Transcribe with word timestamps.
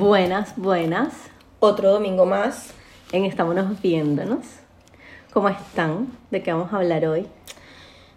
Buenas, 0.00 0.56
buenas. 0.56 1.12
Otro 1.58 1.92
domingo 1.92 2.24
más. 2.24 2.72
En 3.12 3.26
Estámonos 3.26 3.82
Viéndonos. 3.82 4.46
¿Cómo 5.30 5.50
están? 5.50 6.16
¿De 6.30 6.42
qué 6.42 6.54
vamos 6.54 6.72
a 6.72 6.76
hablar 6.76 7.04
hoy? 7.04 7.28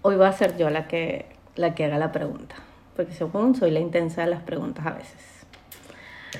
Hoy 0.02 0.16
voy 0.16 0.26
a 0.26 0.32
ser 0.32 0.56
yo 0.56 0.70
la 0.70 0.88
que, 0.88 1.26
la 1.58 1.76
que 1.76 1.84
haga 1.84 1.98
la 1.98 2.14
pregunta. 2.14 2.56
Porque 2.96 3.12
según 3.12 3.56
soy 3.56 3.72
la 3.72 3.82
intensa 3.82 4.22
de 4.22 4.30
las 4.30 4.42
preguntas 4.44 4.86
a 4.86 4.92
veces. 4.92 5.46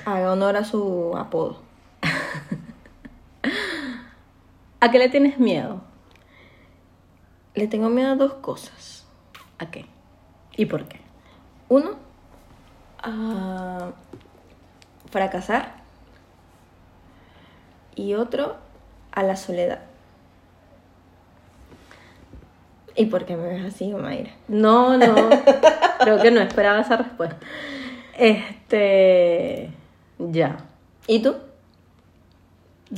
Haga 0.06 0.32
honor 0.32 0.56
a 0.56 0.64
su 0.64 1.14
apodo. 1.14 1.60
¿A 4.80 4.90
qué 4.90 4.98
le 4.98 5.10
tienes 5.10 5.38
miedo? 5.38 5.82
Le 7.54 7.66
tengo 7.66 7.90
miedo 7.90 8.12
a 8.12 8.16
dos 8.16 8.32
cosas. 8.32 9.06
¿A 9.58 9.70
qué? 9.70 9.84
¿Y 10.56 10.64
por 10.64 10.88
qué? 10.88 11.02
Uno, 11.68 11.96
a 13.02 13.90
fracasar. 15.14 15.74
Y 17.94 18.14
otro, 18.14 18.56
a 19.12 19.22
la 19.22 19.36
soledad. 19.36 19.78
¿Y 22.96 23.06
por 23.06 23.24
qué 23.24 23.36
me 23.36 23.46
ves 23.46 23.64
así, 23.74 23.92
Mayra? 23.94 24.32
No, 24.48 24.96
no. 24.98 25.14
Creo 26.00 26.20
que 26.20 26.32
no 26.32 26.40
esperaba 26.40 26.80
esa 26.80 26.96
respuesta. 26.96 27.36
Este. 28.18 29.70
Ya. 30.18 30.56
¿Y 31.06 31.22
tú? 31.22 31.36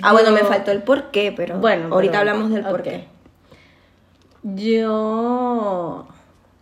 Ah, 0.02 0.12
bueno, 0.12 0.32
me 0.32 0.40
faltó 0.40 0.70
el 0.70 0.82
por 0.82 1.10
qué, 1.10 1.32
pero 1.36 1.58
Bueno, 1.58 1.88
ahorita 1.94 2.18
pero- 2.20 2.30
hablamos 2.30 2.50
del 2.50 2.64
por 2.64 2.82
qué. 2.82 3.04
Yo, 4.42 6.06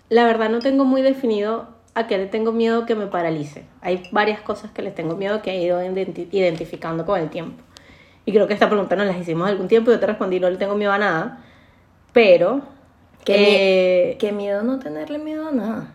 la 0.09 0.25
verdad, 0.25 0.49
no 0.51 0.59
tengo 0.61 0.85
muy 0.85 1.03
definido 1.03 1.69
a 1.95 2.07
qué 2.07 2.19
le 2.19 2.27
tengo 2.27 2.53
miedo 2.53 2.87
que 2.87 2.95
me 2.95 3.07
paralice. 3.07 3.65
Hay 3.81 4.09
varias 4.11 4.41
cosas 4.41 4.71
que 4.73 4.83
les 4.83 4.95
tengo 4.95 5.17
miedo 5.17 5.43
que 5.43 5.53
he 5.53 5.63
ido 5.63 5.81
identi- 5.83 6.29
identificando 6.33 7.05
con 7.07 7.21
el 7.21 7.31
tiempo. 7.31 7.63
Y 8.27 8.33
creo 8.33 8.47
que 8.47 8.55
esta 8.55 8.69
pregunta 8.69 8.97
nos 8.97 9.07
las 9.07 9.17
hicimos 9.19 9.49
algún 9.49 9.69
tiempo 9.69 9.91
y 9.91 9.95
yo 9.95 10.01
te 10.01 10.07
respondí, 10.07 10.41
no 10.41 10.51
le 10.51 10.57
tengo 10.57 10.75
miedo 10.75 10.93
a 10.93 10.99
nada. 10.99 11.45
Pero, 12.13 12.63
Qué, 13.25 14.11
eh, 14.13 14.17
Qué 14.19 14.33
miedo 14.33 14.63
no 14.63 14.79
tenerle 14.79 15.19
miedo 15.19 15.49
a 15.49 15.53
nada. 15.53 15.95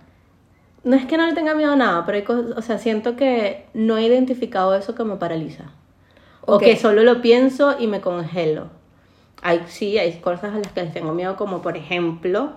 no 0.84 0.96
es 0.96 1.06
que 1.06 1.18
no 1.18 1.28
le 1.28 1.34
tenga 1.34 1.54
miedo 1.54 1.74
a 1.74 1.76
nada, 1.76 2.06
pero 2.06 2.18
hay 2.18 2.24
cosas, 2.24 2.58
o 2.58 2.62
sea, 2.62 2.78
siento 2.78 3.16
que 3.16 3.66
no 3.74 3.98
he 3.98 4.04
identificado 4.06 4.74
eso 4.76 4.96
que 4.96 5.04
me 5.04 5.16
paraliza. 5.18 5.66
O 6.46 6.58
que 6.58 6.76
solo 6.78 7.04
lo 7.04 7.22
pienso 7.22 7.76
y 7.80 7.86
me 7.88 8.02
congelo. 8.02 8.70
Hay, 9.42 9.62
sí, 9.68 9.98
hay 10.00 10.14
cosas 10.20 10.56
a 10.56 10.58
las 10.58 10.72
que 10.72 10.82
les 10.84 10.94
tengo 10.94 11.14
miedo, 11.14 11.36
como 11.36 11.62
por 11.62 11.78
ejemplo, 11.78 12.54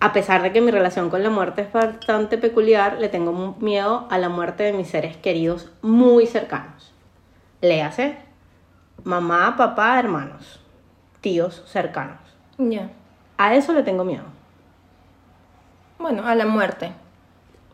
a 0.00 0.12
pesar 0.12 0.42
de 0.42 0.52
que 0.52 0.60
mi 0.60 0.70
relación 0.70 1.08
con 1.10 1.22
la 1.22 1.30
muerte 1.30 1.62
es 1.62 1.72
bastante 1.72 2.36
peculiar, 2.38 2.98
le 2.98 3.08
tengo 3.08 3.56
miedo 3.60 4.06
a 4.10 4.18
la 4.18 4.28
muerte 4.28 4.64
de 4.64 4.72
mis 4.72 4.88
seres 4.88 5.16
queridos 5.16 5.70
muy 5.82 6.26
cercanos. 6.26 6.92
Léase, 7.60 8.16
mamá, 9.04 9.56
papá, 9.56 9.98
hermanos, 9.98 10.60
tíos 11.20 11.62
cercanos. 11.66 12.18
Ya. 12.58 12.90
A 13.38 13.54
eso 13.54 13.72
le 13.72 13.82
tengo 13.82 14.04
miedo. 14.04 14.24
Bueno, 15.98 16.26
a 16.26 16.34
la 16.34 16.46
muerte. 16.46 16.92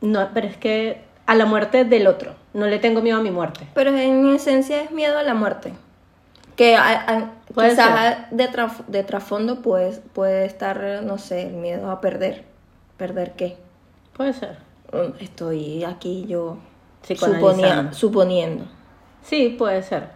No, 0.01 0.29
pero 0.33 0.47
es 0.47 0.57
que 0.57 1.03
a 1.27 1.35
la 1.35 1.47
muerte 1.47 1.85
del 1.85 2.07
otro. 2.07 2.35
No 2.55 2.67
le 2.67 2.79
tengo 2.79 3.03
miedo 3.03 3.19
a 3.19 3.23
mi 3.23 3.31
muerte. 3.31 3.67
Pero 3.75 3.91
en 3.91 4.27
esencia 4.35 4.83
es 4.83 4.91
miedo 4.91 5.19
a 5.19 5.23
la 5.23 5.35
muerte. 5.35 5.73
Que 6.57 6.77
a- 6.77 7.01
a- 7.07 7.31
Quizás 7.71 8.31
de, 8.31 8.49
traf- 8.51 8.87
de 8.87 9.03
trasfondo 9.05 9.63
pues, 9.63 10.01
puede 10.13 10.45
estar, 10.45 11.03
no 11.03 11.19
sé, 11.19 11.43
el 11.49 11.55
miedo 11.55 11.91
a 11.91 12.01
perder. 12.01 12.45
¿Perder 12.97 13.33
qué? 13.33 13.57
Puede 14.13 14.33
ser. 14.33 14.59
Mm, 14.93 15.23
Estoy 15.23 15.85
aquí 15.85 16.27
yo 16.29 16.59
suponiendo. 17.95 18.65
Sí, 19.23 19.55
puede 19.59 19.83
ser. 19.83 20.11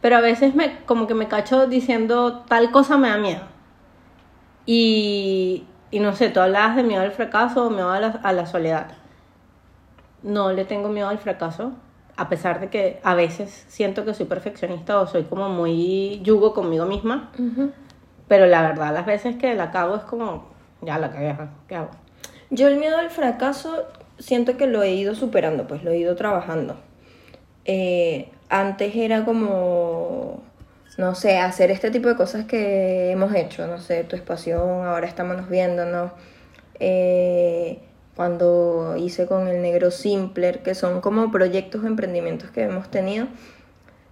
Pero 0.00 0.16
a 0.16 0.20
veces 0.20 0.54
me, 0.54 0.84
como 0.86 1.06
que 1.06 1.14
me 1.14 1.26
cacho 1.28 1.66
diciendo 1.66 2.44
tal 2.48 2.70
cosa 2.70 2.96
me 2.96 3.08
da 3.08 3.16
miedo. 3.18 3.42
Y, 4.66 5.64
y 5.90 6.00
no 6.00 6.14
sé, 6.14 6.28
tú 6.30 6.40
hablabas 6.40 6.76
de 6.76 6.82
miedo 6.82 7.02
al 7.02 7.12
fracaso 7.12 7.66
o 7.66 7.70
miedo 7.70 7.90
a 7.90 8.00
la, 8.00 8.08
a 8.22 8.32
la 8.32 8.46
soledad. 8.46 8.88
No 10.22 10.52
le 10.52 10.64
tengo 10.64 10.88
miedo 10.88 11.08
al 11.08 11.18
fracaso, 11.18 11.72
a 12.18 12.28
pesar 12.28 12.58
de 12.58 12.68
que 12.68 12.98
a 13.04 13.14
veces 13.14 13.64
siento 13.68 14.04
que 14.04 14.12
soy 14.12 14.26
perfeccionista 14.26 15.00
o 15.00 15.06
soy 15.06 15.22
como 15.22 15.48
muy 15.48 16.20
yugo 16.24 16.52
conmigo 16.52 16.84
misma. 16.84 17.30
Pero 18.26 18.46
la 18.46 18.60
verdad, 18.62 18.92
las 18.92 19.06
veces 19.06 19.36
que 19.36 19.54
la 19.54 19.70
cago 19.70 19.94
es 19.94 20.02
como, 20.02 20.48
ya 20.82 20.98
la 20.98 21.12
cagué, 21.12 21.36
¿qué 21.68 21.76
hago? 21.76 21.90
Yo 22.50 22.66
el 22.66 22.76
miedo 22.76 22.98
al 22.98 23.10
fracaso 23.10 23.86
siento 24.18 24.56
que 24.56 24.66
lo 24.66 24.82
he 24.82 24.90
ido 24.94 25.14
superando, 25.14 25.68
pues 25.68 25.84
lo 25.84 25.92
he 25.92 25.98
ido 25.98 26.16
trabajando. 26.16 26.76
Eh, 27.64 28.32
antes 28.48 28.96
era 28.96 29.24
como, 29.24 30.42
no 30.96 31.14
sé, 31.14 31.38
hacer 31.38 31.70
este 31.70 31.92
tipo 31.92 32.08
de 32.08 32.16
cosas 32.16 32.46
que 32.46 33.12
hemos 33.12 33.32
hecho, 33.32 33.64
no 33.68 33.78
sé, 33.78 34.02
tu 34.02 34.16
espación, 34.16 34.86
ahora 34.86 35.06
estamos 35.06 35.48
viéndonos. 35.48 36.10
Eh, 36.80 37.78
cuando 38.18 38.96
hice 38.96 39.28
con 39.28 39.46
el 39.46 39.62
negro 39.62 39.92
Simpler, 39.92 40.64
que 40.64 40.74
son 40.74 41.00
como 41.00 41.30
proyectos 41.30 41.84
o 41.84 41.86
emprendimientos 41.86 42.50
que 42.50 42.62
hemos 42.64 42.90
tenido, 42.90 43.28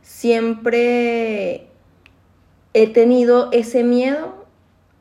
siempre 0.00 1.66
he 2.72 2.86
tenido 2.92 3.50
ese 3.50 3.82
miedo 3.82 4.46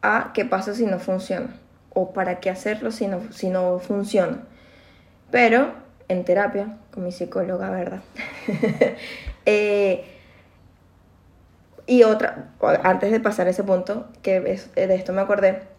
a 0.01 0.31
qué 0.33 0.43
pasa 0.43 0.73
si 0.73 0.87
no 0.87 0.97
funciona 0.97 1.55
o 1.91 2.13
para 2.13 2.39
qué 2.39 2.49
hacerlo 2.49 2.89
si 2.89 3.05
no, 3.05 3.31
si 3.31 3.51
no 3.51 3.77
funciona. 3.77 4.39
Pero 5.29 5.73
en 6.07 6.25
terapia, 6.25 6.79
con 6.91 7.03
mi 7.03 7.11
psicóloga, 7.11 7.69
¿verdad? 7.69 8.01
Eh, 9.47 10.03
y 11.85 12.01
otra, 12.01 12.55
antes 12.81 13.11
de 13.11 13.19
pasar 13.19 13.45
a 13.45 13.51
ese 13.51 13.63
punto, 13.63 14.07
que 14.23 14.39
de 14.39 14.95
esto 14.95 15.13
me 15.13 15.21
acordé, 15.21 15.74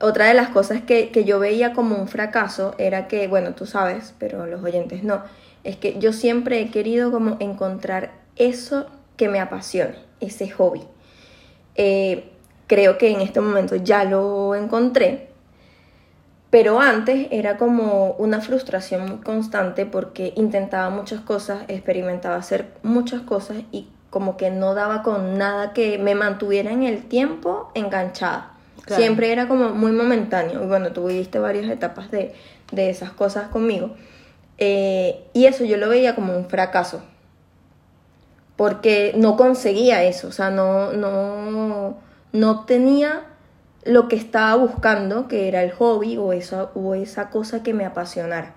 otra 0.00 0.26
de 0.26 0.34
las 0.34 0.48
cosas 0.48 0.82
que, 0.82 1.10
que 1.10 1.24
yo 1.24 1.38
veía 1.38 1.72
como 1.72 1.96
un 1.96 2.08
fracaso 2.08 2.74
era 2.78 3.08
que, 3.08 3.28
bueno, 3.28 3.54
tú 3.54 3.66
sabes, 3.66 4.14
pero 4.18 4.46
los 4.46 4.62
oyentes 4.62 5.04
no, 5.04 5.22
es 5.62 5.76
que 5.76 5.98
yo 5.98 6.12
siempre 6.12 6.60
he 6.60 6.70
querido 6.70 7.10
como 7.10 7.36
encontrar 7.40 8.12
eso 8.36 8.86
que 9.16 9.28
me 9.28 9.40
apasione, 9.40 9.96
ese 10.20 10.50
hobby. 10.50 10.82
Eh, 11.76 12.30
creo 12.66 12.98
que 12.98 13.10
en 13.10 13.20
este 13.20 13.40
momento 13.40 13.76
ya 13.76 14.04
lo 14.04 14.54
encontré, 14.54 15.30
pero 16.50 16.80
antes 16.80 17.28
era 17.30 17.56
como 17.56 18.12
una 18.12 18.40
frustración 18.40 19.18
constante 19.18 19.86
porque 19.86 20.32
intentaba 20.36 20.90
muchas 20.90 21.20
cosas, 21.20 21.64
experimentaba 21.68 22.36
hacer 22.36 22.72
muchas 22.82 23.22
cosas 23.22 23.58
y 23.72 23.88
como 24.10 24.36
que 24.36 24.50
no 24.50 24.74
daba 24.74 25.02
con 25.02 25.38
nada 25.38 25.72
que 25.72 25.98
me 25.98 26.14
mantuviera 26.14 26.70
en 26.70 26.84
el 26.84 27.06
tiempo 27.08 27.72
enganchada. 27.74 28.53
Claro. 28.84 29.00
Siempre 29.02 29.32
era 29.32 29.48
como 29.48 29.70
muy 29.70 29.92
momentáneo. 29.92 30.62
Y 30.62 30.66
bueno, 30.66 30.92
tú 30.92 31.06
viviste 31.06 31.38
varias 31.38 31.70
etapas 31.70 32.10
de, 32.10 32.34
de 32.72 32.90
esas 32.90 33.10
cosas 33.10 33.48
conmigo. 33.48 33.94
Eh, 34.58 35.24
y 35.32 35.46
eso 35.46 35.64
yo 35.64 35.76
lo 35.76 35.88
veía 35.88 36.14
como 36.14 36.36
un 36.36 36.48
fracaso. 36.48 37.02
Porque 38.56 39.14
no 39.16 39.36
conseguía 39.36 40.04
eso. 40.04 40.28
O 40.28 40.32
sea, 40.32 40.50
no, 40.50 40.92
no, 40.92 41.98
no 42.32 42.50
obtenía 42.50 43.22
lo 43.84 44.08
que 44.08 44.16
estaba 44.16 44.54
buscando, 44.56 45.28
que 45.28 45.48
era 45.48 45.62
el 45.62 45.72
hobby 45.72 46.16
o 46.16 46.32
esa, 46.32 46.70
o 46.74 46.94
esa 46.94 47.30
cosa 47.30 47.62
que 47.62 47.74
me 47.74 47.84
apasionara. 47.84 48.54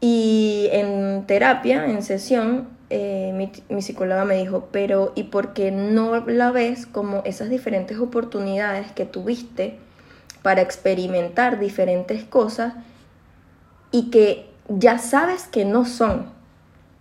Y 0.00 0.68
en 0.72 1.26
terapia, 1.26 1.86
en 1.86 2.02
sesión, 2.02 2.75
eh, 2.90 3.32
mi, 3.34 3.52
mi 3.68 3.82
psicóloga 3.82 4.24
me 4.24 4.36
dijo, 4.36 4.68
pero 4.72 5.12
¿y 5.16 5.24
por 5.24 5.52
qué 5.54 5.70
no 5.70 6.24
la 6.26 6.50
ves 6.52 6.86
como 6.86 7.22
esas 7.24 7.50
diferentes 7.50 7.98
oportunidades 7.98 8.92
que 8.92 9.04
tuviste 9.06 9.78
para 10.42 10.62
experimentar 10.62 11.58
diferentes 11.60 12.24
cosas 12.24 12.74
y 13.90 14.10
que 14.10 14.46
ya 14.68 14.98
sabes 14.98 15.44
que 15.44 15.64
no 15.64 15.84
son 15.84 16.26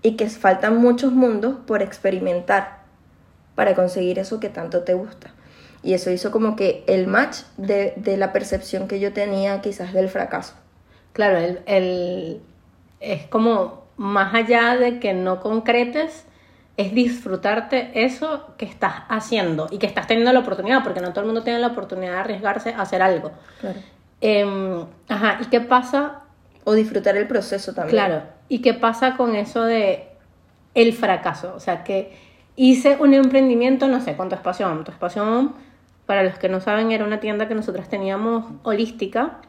y 0.02 0.16
que 0.18 0.30
faltan 0.30 0.78
muchos 0.78 1.14
mundos 1.14 1.58
por 1.68 1.82
experimentar 1.82 2.84
para 3.56 3.76
conseguir 3.76 4.20
eso 4.20 4.40
que 4.42 4.50
tanto 4.50 4.84
te 4.84 4.96
gusta? 4.96 5.34
Y 5.84 5.96
eso 5.96 6.12
hizo 6.12 6.32
como 6.32 6.56
que 6.58 6.84
el 6.88 7.08
match 7.08 7.40
de, 7.58 7.94
de 7.98 8.18
la 8.18 8.34
percepción 8.34 8.88
que 8.88 9.00
yo 9.00 9.14
tenía 9.14 9.62
quizás 9.62 9.94
del 9.94 10.10
fracaso. 10.10 10.56
Claro, 11.14 11.40
el, 11.40 11.62
el- 11.68 12.42
es 13.02 13.28
como 13.28 13.85
más 13.98 14.34
allá 14.34 14.76
de 14.78 15.00
que 15.00 15.14
no 15.14 15.40
concretes, 15.40 16.26
es 16.78 16.94
disfrutarte 16.94 17.92
eso 17.94 18.48
que 18.58 18.66
estás 18.66 19.04
haciendo 19.08 19.68
y 19.72 19.78
que 19.78 19.86
estás 19.86 20.08
teniendo 20.08 20.34
la 20.34 20.40
oportunidad, 20.40 20.84
porque 20.84 21.00
no 21.00 21.12
todo 21.12 21.22
el 21.22 21.28
mundo 21.28 21.44
tiene 21.44 21.60
la 21.60 21.68
oportunidad 21.68 22.14
de 22.14 22.20
arriesgarse 22.20 22.74
a 22.74 22.82
hacer 22.82 23.02
algo. 23.02 23.32
Claro. 23.62 23.80
Em, 24.20 24.86
ajá, 25.08 25.40
¿y 25.42 25.46
qué 25.46 25.62
pasa? 25.62 26.24
O 26.66 26.74
disfrutar 26.74 27.16
el 27.16 27.28
proceso 27.28 27.74
también. 27.74 27.96
Claro, 27.96 28.24
¿y 28.50 28.60
qué 28.60 28.74
pasa 28.74 29.16
con 29.16 29.36
eso 29.36 29.64
de 29.64 30.10
el 30.74 30.94
fracaso? 30.94 31.54
O 31.56 31.60
sea, 31.60 31.84
que 31.84 32.18
hice 32.56 32.98
un 33.00 33.14
emprendimiento, 33.14 33.88
no 33.88 34.02
sé, 34.02 34.18
con 34.18 34.30
tu 34.30 34.36
espacio. 34.36 34.68
Tu 34.84 34.92
espacio 34.92 35.54
para 36.06 36.24
los 36.24 36.38
que 36.38 36.50
no 36.50 36.60
saben, 36.60 36.92
era 36.92 37.06
una 37.06 37.20
tienda 37.20 37.48
que 37.48 37.56
nosotras 37.56 37.90
teníamos 37.90 38.46
holística 38.64 39.40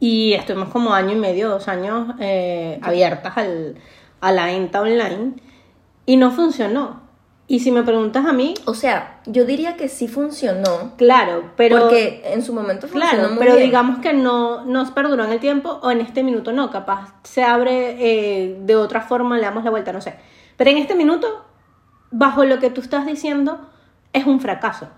y 0.00 0.32
estuvimos 0.32 0.70
como 0.70 0.94
año 0.94 1.12
y 1.12 1.16
medio, 1.16 1.48
dos 1.50 1.68
años 1.68 2.14
eh, 2.18 2.78
abiertas 2.82 3.36
al, 3.36 3.76
a 4.20 4.32
la 4.32 4.46
venta 4.46 4.80
online 4.80 5.34
y 6.06 6.16
no 6.16 6.30
funcionó. 6.32 7.08
Y 7.46 7.58
si 7.60 7.72
me 7.72 7.82
preguntas 7.82 8.24
a 8.26 8.32
mí, 8.32 8.54
O 8.64 8.74
sea, 8.74 9.20
yo 9.26 9.44
diría 9.44 9.76
que 9.76 9.88
sí 9.88 10.06
funcionó. 10.06 10.92
claro, 10.96 11.50
pero 11.56 11.80
porque 11.80 12.22
en 12.24 12.42
su 12.44 12.54
momento 12.54 12.86
funcionó 12.86 13.12
claro, 13.12 13.28
muy 13.30 13.38
pero 13.38 13.54
bien. 13.54 13.66
digamos 13.66 13.98
que 13.98 14.12
no 14.12 14.64
nos 14.64 14.92
perduró 14.92 15.24
en 15.24 15.32
el 15.32 15.40
tiempo 15.40 15.80
o 15.82 15.90
en 15.90 16.00
este 16.00 16.22
minuto 16.22 16.52
no, 16.52 16.70
capaz 16.70 17.12
se 17.24 17.42
abre 17.42 17.96
eh, 17.98 18.56
de 18.60 18.76
otra 18.76 19.00
forma, 19.00 19.36
le 19.36 19.42
damos 19.42 19.64
la 19.64 19.70
vuelta, 19.70 19.92
no 19.92 20.00
sé. 20.00 20.14
Pero 20.56 20.70
en 20.70 20.78
este 20.78 20.94
minuto, 20.94 21.44
bajo 22.12 22.44
lo 22.44 22.60
que 22.60 22.70
tú 22.70 22.80
estás 22.80 23.04
diciendo, 23.04 23.68
es 24.12 24.26
un 24.26 24.40
fracaso. 24.40 24.88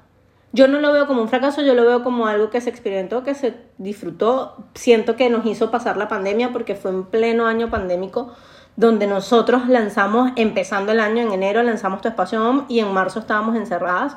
Yo 0.52 0.68
no 0.68 0.80
lo 0.80 0.92
veo 0.92 1.06
como 1.06 1.22
un 1.22 1.28
fracaso, 1.28 1.62
yo 1.62 1.74
lo 1.74 1.84
veo 1.84 2.02
como 2.02 2.26
algo 2.26 2.50
que 2.50 2.60
se 2.60 2.68
experimentó, 2.68 3.24
que 3.24 3.34
se 3.34 3.54
disfrutó. 3.78 4.56
Siento 4.74 5.16
que 5.16 5.30
nos 5.30 5.46
hizo 5.46 5.70
pasar 5.70 5.96
la 5.96 6.08
pandemia 6.08 6.52
porque 6.52 6.74
fue 6.74 6.90
en 6.90 7.04
pleno 7.04 7.46
año 7.46 7.70
pandémico 7.70 8.32
donde 8.76 9.06
nosotros 9.06 9.68
lanzamos, 9.68 10.32
empezando 10.36 10.92
el 10.92 11.00
año 11.00 11.22
en 11.22 11.32
enero, 11.32 11.62
lanzamos 11.62 12.00
tu 12.00 12.08
espacio 12.08 12.64
y 12.68 12.80
en 12.80 12.92
marzo 12.92 13.20
estábamos 13.20 13.56
encerradas. 13.56 14.16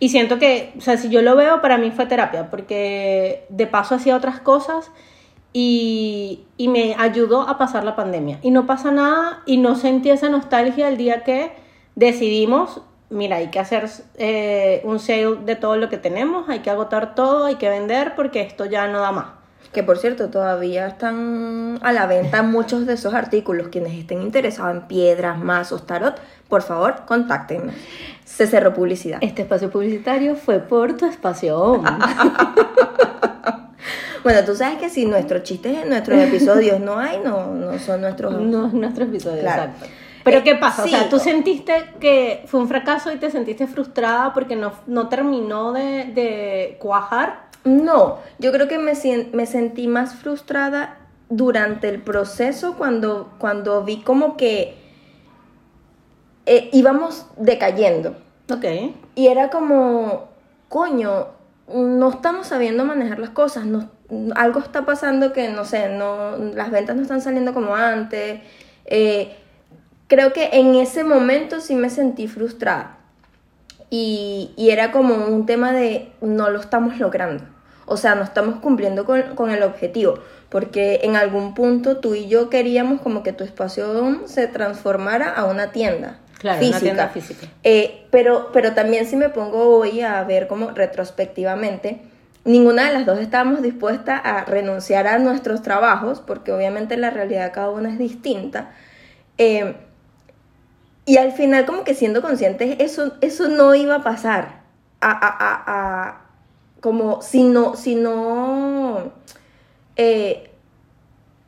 Y 0.00 0.08
siento 0.10 0.38
que, 0.38 0.74
o 0.76 0.80
sea, 0.80 0.96
si 0.96 1.08
yo 1.08 1.22
lo 1.22 1.36
veo, 1.36 1.60
para 1.60 1.78
mí 1.78 1.90
fue 1.90 2.06
terapia, 2.06 2.50
porque 2.50 3.46
de 3.48 3.66
paso 3.66 3.94
hacía 3.94 4.16
otras 4.16 4.40
cosas 4.40 4.90
y, 5.52 6.44
y 6.56 6.68
me 6.68 6.94
ayudó 6.98 7.42
a 7.42 7.58
pasar 7.58 7.84
la 7.84 7.96
pandemia. 7.96 8.38
Y 8.42 8.50
no 8.50 8.66
pasa 8.66 8.90
nada 8.90 9.42
y 9.46 9.56
no 9.56 9.76
sentí 9.76 10.10
esa 10.10 10.28
nostalgia 10.28 10.88
el 10.88 10.96
día 10.96 11.24
que 11.24 11.52
decidimos, 11.94 12.82
mira, 13.14 13.36
hay 13.36 13.48
que 13.50 13.58
hacer 13.58 13.88
eh, 14.16 14.80
un 14.84 14.98
sale 15.00 15.36
de 15.44 15.56
todo 15.56 15.76
lo 15.76 15.88
que 15.88 15.96
tenemos, 15.98 16.48
hay 16.48 16.58
que 16.60 16.70
agotar 16.70 17.14
todo, 17.14 17.46
hay 17.46 17.54
que 17.56 17.68
vender 17.70 18.14
porque 18.14 18.42
esto 18.42 18.66
ya 18.66 18.86
no 18.88 19.00
da 19.00 19.12
más. 19.12 19.26
Que 19.72 19.82
por 19.82 19.98
cierto, 19.98 20.28
todavía 20.28 20.86
están 20.86 21.78
a 21.82 21.92
la 21.92 22.06
venta 22.06 22.42
muchos 22.56 22.86
de 22.86 22.94
esos 22.94 23.12
artículos. 23.14 23.68
Quienes 23.68 23.92
estén 23.94 24.22
interesados 24.22 24.72
en 24.76 24.82
piedras, 24.82 25.38
mazos, 25.38 25.86
tarot, 25.86 26.20
por 26.48 26.62
favor, 26.62 27.02
contáctenos. 27.06 27.74
Se 28.24 28.46
cerró 28.46 28.72
publicidad. 28.72 29.18
Este 29.20 29.42
espacio 29.42 29.70
publicitario 29.70 30.36
fue 30.36 30.58
por 30.60 30.96
tu 30.96 31.06
espacio. 31.06 31.82
Bueno, 34.22 34.42
tú 34.46 34.56
sabes 34.56 34.78
que 34.78 34.88
si 34.88 35.04
nuestros 35.04 35.42
chistes 35.42 35.76
en 35.82 35.90
nuestros 35.90 36.18
episodios 36.18 36.80
no 36.80 36.98
hay, 36.98 37.18
no, 37.22 37.48
no 37.54 37.78
son 37.78 38.00
nuestros. 38.00 38.40
No 38.40 38.68
es 38.68 38.72
nuestro 38.72 39.04
episodio, 39.04 39.42
Claro. 39.42 39.64
exacto. 39.64 39.86
Pero 40.24 40.38
Eh, 40.38 40.42
¿qué 40.42 40.54
pasa? 40.54 40.82
sí. 40.84 40.88
O 40.94 40.98
sea, 40.98 41.08
tú 41.08 41.18
sentiste 41.18 41.72
que 42.00 42.44
fue 42.46 42.60
un 42.60 42.68
fracaso 42.68 43.12
y 43.12 43.16
te 43.16 43.30
sentiste 43.30 43.66
frustrada 43.66 44.32
porque 44.32 44.56
no, 44.56 44.72
no 44.86 45.08
terminó 45.08 45.72
de, 45.72 46.06
de 46.06 46.76
cuajar. 46.80 47.44
No, 47.64 48.18
yo 48.38 48.50
creo 48.52 48.66
que 48.68 48.78
me, 48.78 48.92
me 49.32 49.46
sentí 49.46 49.86
más 49.86 50.14
frustrada 50.14 50.96
durante 51.28 51.88
el 51.88 52.00
proceso 52.02 52.74
cuando, 52.76 53.32
cuando 53.38 53.84
vi 53.84 54.02
como 54.02 54.36
que 54.36 54.76
eh, 56.46 56.68
íbamos 56.72 57.26
decayendo. 57.36 58.16
Ok. 58.52 58.64
Y 59.14 59.28
era 59.28 59.48
como, 59.50 60.28
coño, 60.68 61.28
no 61.72 62.10
estamos 62.10 62.48
sabiendo 62.48 62.84
manejar 62.84 63.18
las 63.18 63.30
cosas, 63.30 63.64
no- 63.66 63.88
algo 64.36 64.60
está 64.60 64.84
pasando 64.84 65.32
que, 65.32 65.48
no 65.48 65.64
sé, 65.64 65.88
no, 65.88 66.36
las 66.36 66.70
ventas 66.70 66.94
no 66.96 67.02
están 67.02 67.22
saliendo 67.22 67.54
como 67.54 67.74
antes. 67.74 68.40
Eh, 68.84 69.34
creo 70.14 70.32
que 70.32 70.50
en 70.52 70.76
ese 70.76 71.02
momento 71.02 71.60
sí 71.60 71.74
me 71.74 71.90
sentí 71.90 72.28
frustrada. 72.28 72.98
Y, 73.90 74.52
y 74.56 74.70
era 74.70 74.92
como 74.92 75.14
un 75.26 75.44
tema 75.44 75.72
de 75.72 76.12
no 76.20 76.50
lo 76.50 76.60
estamos 76.60 76.98
logrando. 76.98 77.44
O 77.86 77.96
sea, 77.96 78.14
no 78.14 78.22
estamos 78.22 78.60
cumpliendo 78.60 79.04
con, 79.04 79.34
con 79.34 79.50
el 79.50 79.62
objetivo. 79.64 80.20
Porque 80.50 81.00
en 81.02 81.16
algún 81.16 81.54
punto 81.54 81.96
tú 81.96 82.14
y 82.14 82.28
yo 82.28 82.48
queríamos 82.48 83.00
como 83.00 83.24
que 83.24 83.32
tu 83.32 83.42
espacio 83.42 84.20
se 84.26 84.46
transformara 84.46 85.30
a 85.30 85.46
una 85.46 85.72
tienda. 85.72 86.18
Claro, 86.38 86.60
física. 86.60 86.76
una 86.76 86.84
tienda 86.84 87.08
física. 87.08 87.46
Eh, 87.64 88.06
pero, 88.10 88.50
pero 88.52 88.72
también 88.72 89.06
si 89.06 89.16
me 89.16 89.30
pongo 89.30 89.78
hoy 89.78 90.00
a 90.00 90.22
ver 90.22 90.46
como 90.46 90.70
retrospectivamente, 90.70 92.02
ninguna 92.44 92.86
de 92.86 92.92
las 92.92 93.06
dos 93.06 93.18
estábamos 93.18 93.62
dispuestas 93.62 94.20
a 94.22 94.44
renunciar 94.44 95.08
a 95.08 95.18
nuestros 95.18 95.62
trabajos, 95.62 96.20
porque 96.20 96.52
obviamente 96.52 96.96
la 96.96 97.10
realidad 97.10 97.46
de 97.46 97.50
cada 97.50 97.70
una 97.70 97.90
es 97.90 97.98
distinta. 97.98 98.70
Eh, 99.38 99.74
y 101.06 101.16
al 101.18 101.32
final 101.32 101.66
como 101.66 101.84
que 101.84 101.94
siendo 101.94 102.22
conscientes, 102.22 102.76
eso, 102.80 103.12
eso 103.20 103.48
no 103.48 103.74
iba 103.74 103.96
a 103.96 104.02
pasar. 104.02 104.62
A, 105.00 105.10
a, 105.10 105.64
a, 106.08 106.20
como 106.80 107.20
si 107.22 107.42
no, 107.44 107.76
si 107.76 107.94
no 107.94 109.12
eh, 109.96 110.50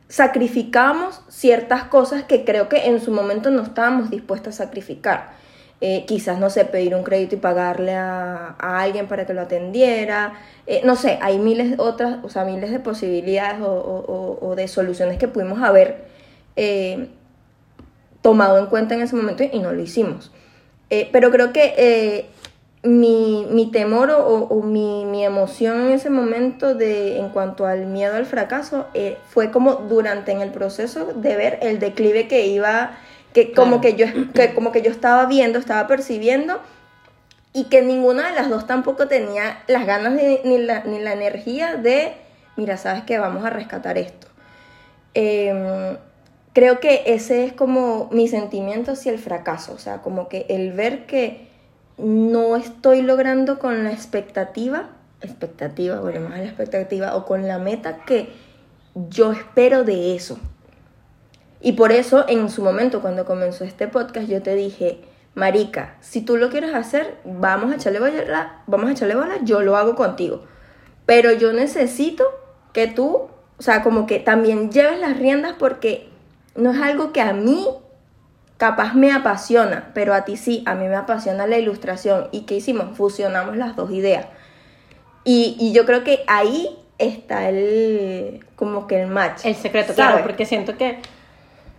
sacrificamos 0.09 1.21
ciertas 1.27 1.83
cosas 1.85 2.23
que 2.23 2.45
creo 2.45 2.69
que 2.69 2.85
en 2.87 3.01
su 3.01 3.11
momento 3.11 3.49
no 3.49 3.61
estábamos 3.63 4.09
dispuestas 4.09 4.59
a 4.59 4.65
sacrificar. 4.65 5.35
Eh, 5.79 6.05
quizás, 6.07 6.39
no 6.39 6.49
sé, 6.49 6.65
pedir 6.65 6.95
un 6.95 7.03
crédito 7.03 7.35
y 7.35 7.37
pagarle 7.39 7.93
a, 7.93 8.55
a 8.57 8.79
alguien 8.81 9.07
para 9.07 9.27
que 9.27 9.33
lo 9.33 9.41
atendiera. 9.41 10.33
Eh, 10.65 10.81
no 10.83 10.95
sé, 10.95 11.19
hay 11.21 11.37
miles 11.37 11.77
otras, 11.77 12.17
o 12.23 12.29
sea, 12.29 12.45
miles 12.45 12.71
de 12.71 12.79
posibilidades 12.79 13.61
o, 13.61 14.37
o- 14.41 14.55
de 14.55 14.67
soluciones 14.67 15.17
que 15.19 15.27
pudimos 15.27 15.61
haber 15.61 16.05
tomado 18.27 18.57
en 18.57 18.65
cuenta 18.65 18.93
en 18.93 19.01
ese 19.01 19.15
momento 19.15 19.45
y 19.49 19.59
no 19.59 19.71
lo 19.71 19.81
hicimos. 19.81 20.33
Eh, 20.89 21.07
pero 21.13 21.31
creo 21.31 21.53
que 21.53 21.73
eh, 21.77 22.25
mi, 22.83 23.47
mi 23.49 23.71
temor 23.71 24.11
o, 24.11 24.19
o 24.49 24.63
mi, 24.63 25.05
mi 25.05 25.23
emoción 25.23 25.79
en 25.79 25.91
ese 25.93 26.09
momento 26.09 26.75
de, 26.75 27.19
en 27.19 27.29
cuanto 27.29 27.65
al 27.65 27.85
miedo 27.85 28.17
al 28.17 28.25
fracaso 28.25 28.87
eh, 28.93 29.17
fue 29.29 29.49
como 29.49 29.75
durante 29.75 30.33
en 30.33 30.41
el 30.41 30.49
proceso 30.49 31.05
de 31.05 31.37
ver 31.37 31.59
el 31.61 31.79
declive 31.79 32.27
que 32.27 32.47
iba, 32.47 32.97
que 33.31 33.53
como, 33.53 33.79
que 33.79 33.95
yo, 33.95 34.07
que 34.33 34.53
como 34.53 34.73
que 34.73 34.81
yo 34.81 34.91
estaba 34.91 35.25
viendo, 35.27 35.57
estaba 35.57 35.87
percibiendo 35.87 36.59
y 37.53 37.69
que 37.69 37.81
ninguna 37.81 38.27
de 38.27 38.35
las 38.35 38.49
dos 38.49 38.67
tampoco 38.67 39.07
tenía 39.07 39.63
las 39.67 39.85
ganas 39.85 40.11
ni, 40.11 40.39
ni 40.43 40.57
la, 40.57 40.83
ni 40.83 40.99
la 40.99 41.13
energía 41.13 41.77
de, 41.77 42.11
mira, 42.57 42.75
sabes 42.75 43.03
que 43.03 43.19
vamos 43.19 43.45
a 43.45 43.51
rescatar 43.51 43.97
esto. 43.97 44.27
Em, 45.13 45.95
creo 46.57 46.79
que 46.79 47.03
ese 47.05 47.45
es 47.45 47.53
como 47.53 48.09
mi 48.11 48.27
sentimiento 48.27 48.93
hacia 48.93 49.11
el 49.11 49.19
fracaso, 49.19 49.73
o 49.73 49.77
sea, 49.77 50.01
como 50.01 50.27
que 50.27 50.47
el 50.49 50.73
ver 50.73 51.05
que 51.05 51.47
no 51.99 52.55
estoy 52.55 53.03
logrando 53.03 53.59
con 53.59 53.83
la 53.83 53.91
expectativa, 53.91 54.89
expectativa, 55.21 55.99
bueno, 55.99 56.21
más 56.21 56.39
la 56.39 56.45
expectativa, 56.45 57.15
o 57.15 57.25
con 57.25 57.47
la 57.47 57.59
meta 57.59 57.99
que 58.07 58.29
yo 58.95 59.33
espero 59.33 59.83
de 59.83 60.15
eso. 60.15 60.39
Y 61.61 61.73
por 61.73 61.91
eso 61.91 62.25
en 62.27 62.49
su 62.49 62.63
momento, 62.63 63.03
cuando 63.03 63.23
comenzó 63.23 63.63
este 63.63 63.87
podcast, 63.87 64.27
yo 64.27 64.41
te 64.41 64.55
dije, 64.55 65.01
Marica, 65.35 65.97
si 66.01 66.21
tú 66.21 66.37
lo 66.37 66.49
quieres 66.49 66.73
hacer, 66.73 67.17
vamos 67.23 67.71
a 67.71 67.75
echarle 67.75 67.99
bola, 67.99 68.63
vamos 68.65 68.89
a 68.89 68.93
echarle 68.93 69.13
bola, 69.13 69.35
yo 69.43 69.61
lo 69.61 69.77
hago 69.77 69.93
contigo. 69.93 70.41
Pero 71.05 71.31
yo 71.33 71.53
necesito 71.53 72.23
que 72.73 72.87
tú, 72.87 73.27
o 73.59 73.61
sea, 73.61 73.83
como 73.83 74.07
que 74.07 74.17
también 74.17 74.71
lleves 74.71 74.99
las 74.99 75.19
riendas 75.19 75.53
porque 75.59 76.16
no 76.57 76.71
es 76.71 76.81
algo 76.81 77.13
que 77.13 77.21
a 77.21 77.33
mí 77.33 77.67
capaz 78.57 78.95
me 78.95 79.11
apasiona, 79.13 79.91
pero 79.93 80.13
a 80.13 80.25
ti 80.25 80.35
sí, 80.35 80.63
a 80.65 80.75
mí 80.75 80.87
me 80.87 80.95
apasiona 80.95 81.47
la 81.47 81.57
ilustración. 81.57 82.27
¿Y 82.31 82.41
qué 82.41 82.55
hicimos? 82.55 82.97
Fusionamos 82.97 83.55
las 83.55 83.75
dos 83.75 83.91
ideas. 83.91 84.25
Y, 85.23 85.55
y 85.59 85.73
yo 85.73 85.85
creo 85.85 86.03
que 86.03 86.23
ahí 86.27 86.75
está 86.97 87.49
el, 87.49 88.45
como 88.55 88.87
que 88.87 89.01
el 89.01 89.07
match. 89.07 89.45
El 89.45 89.55
secreto, 89.55 89.93
¿sabes? 89.93 89.95
claro, 89.95 90.23
porque 90.23 90.45
siento 90.45 90.77
que 90.77 90.99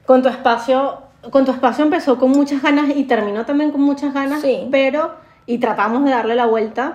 con 0.07 0.23
tu 0.23 0.29
espacio, 0.29 1.03
con 1.31 1.45
tu 1.45 1.51
espacio 1.51 1.85
empezó 1.85 2.19
con 2.19 2.31
muchas 2.31 2.63
ganas 2.63 2.95
y 2.95 3.05
terminó 3.05 3.45
también 3.45 3.73
con 3.73 3.81
muchas 3.81 4.15
ganas, 4.15 4.41
Sí. 4.43 4.69
pero, 4.71 5.17
y 5.47 5.59
tratamos 5.59 6.05
de 6.05 6.11
darle 6.11 6.35
la 6.37 6.47
vuelta, 6.47 6.95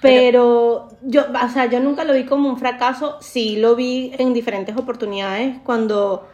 pero 0.00 0.88
yo, 1.02 1.24
o 1.44 1.48
sea, 1.48 1.66
yo 1.66 1.80
nunca 1.80 2.04
lo 2.04 2.14
vi 2.14 2.24
como 2.24 2.48
un 2.48 2.58
fracaso, 2.58 3.18
sí 3.20 3.56
lo 3.56 3.74
vi 3.74 4.12
en 4.18 4.32
diferentes 4.32 4.76
oportunidades 4.76 5.56
cuando 5.64 6.28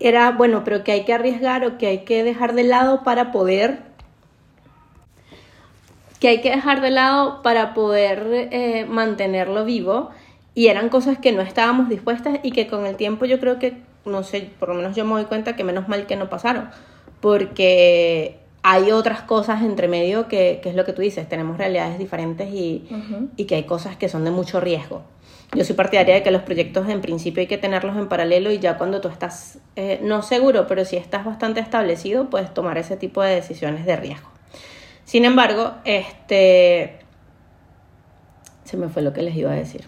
era, 0.00 0.32
bueno, 0.32 0.64
pero 0.64 0.82
que 0.82 0.92
hay 0.92 1.04
que 1.04 1.12
arriesgar 1.12 1.64
o 1.64 1.78
que 1.78 1.86
hay 1.86 1.98
que 2.04 2.24
dejar 2.24 2.54
de 2.54 2.64
lado 2.64 3.04
para 3.04 3.30
poder 3.30 3.90
que 6.20 6.28
hay 6.28 6.40
que 6.42 6.50
dejar 6.50 6.82
de 6.82 6.90
lado 6.90 7.42
para 7.42 7.72
poder 7.72 8.48
eh, 8.52 8.86
mantenerlo 8.88 9.64
vivo 9.64 10.10
y 10.54 10.68
eran 10.68 10.90
cosas 10.90 11.18
que 11.18 11.32
no 11.32 11.40
estábamos 11.40 11.88
dispuestas 11.88 12.40
y 12.42 12.52
que 12.52 12.66
con 12.66 12.86
el 12.86 12.96
tiempo 12.96 13.24
yo 13.24 13.40
creo 13.40 13.58
que, 13.58 13.78
no 14.04 14.22
sé, 14.22 14.50
por 14.58 14.68
lo 14.68 14.74
menos 14.74 14.94
yo 14.94 15.04
me 15.04 15.12
doy 15.12 15.24
cuenta 15.24 15.56
que 15.56 15.64
menos 15.64 15.88
mal 15.88 16.06
que 16.06 16.16
no 16.16 16.28
pasaron, 16.28 16.68
porque 17.20 18.36
hay 18.62 18.90
otras 18.90 19.22
cosas 19.22 19.62
entre 19.62 19.88
medio 19.88 20.28
que, 20.28 20.60
que 20.62 20.68
es 20.68 20.74
lo 20.74 20.84
que 20.84 20.92
tú 20.92 21.00
dices, 21.00 21.26
tenemos 21.26 21.56
realidades 21.56 21.98
diferentes 21.98 22.52
y, 22.52 22.86
y 23.36 23.44
que 23.44 23.54
hay 23.54 23.64
cosas 23.64 23.96
que 23.96 24.10
son 24.10 24.24
de 24.24 24.30
mucho 24.30 24.60
riesgo. 24.60 25.02
Yo 25.54 25.64
soy 25.64 25.74
partidaria 25.74 26.14
de 26.14 26.22
que 26.22 26.30
los 26.30 26.42
proyectos 26.42 26.88
en 26.88 27.00
principio 27.00 27.40
hay 27.40 27.48
que 27.48 27.58
tenerlos 27.58 27.96
en 27.96 28.08
paralelo 28.08 28.52
y 28.52 28.60
ya 28.60 28.78
cuando 28.78 29.00
tú 29.00 29.08
estás, 29.08 29.58
eh, 29.74 29.98
no 30.02 30.22
seguro, 30.22 30.66
pero 30.68 30.84
si 30.84 30.96
estás 30.96 31.24
bastante 31.24 31.58
establecido, 31.58 32.30
puedes 32.30 32.54
tomar 32.54 32.78
ese 32.78 32.96
tipo 32.96 33.20
de 33.22 33.34
decisiones 33.34 33.84
de 33.84 33.96
riesgo. 33.96 34.28
Sin 35.04 35.24
embargo, 35.24 35.74
este. 35.84 37.00
Se 38.64 38.76
me 38.76 38.88
fue 38.88 39.02
lo 39.02 39.12
que 39.12 39.22
les 39.22 39.34
iba 39.34 39.50
a 39.50 39.54
decir. 39.54 39.84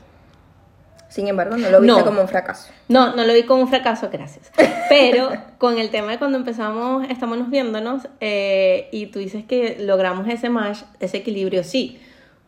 Sin 1.08 1.28
embargo, 1.28 1.56
no 1.56 1.68
lo 1.70 1.80
viste 1.80 1.98
No. 1.98 2.04
como 2.04 2.22
un 2.22 2.28
fracaso. 2.28 2.72
No, 2.88 3.14
no 3.14 3.24
lo 3.24 3.32
vi 3.34 3.44
como 3.44 3.62
un 3.62 3.68
fracaso, 3.68 4.08
gracias. 4.10 4.50
Pero 4.88 5.30
con 5.58 5.78
el 5.78 5.90
tema 5.90 6.10
de 6.10 6.18
cuando 6.18 6.38
empezamos, 6.38 7.06
estamos 7.08 7.50
viéndonos, 7.50 8.08
eh, 8.20 8.88
y 8.90 9.06
tú 9.06 9.18
dices 9.20 9.44
que 9.44 9.76
logramos 9.78 10.26
ese 10.26 10.48
match, 10.48 10.78
ese 10.98 11.18
equilibrio, 11.18 11.62
sí. 11.62 12.00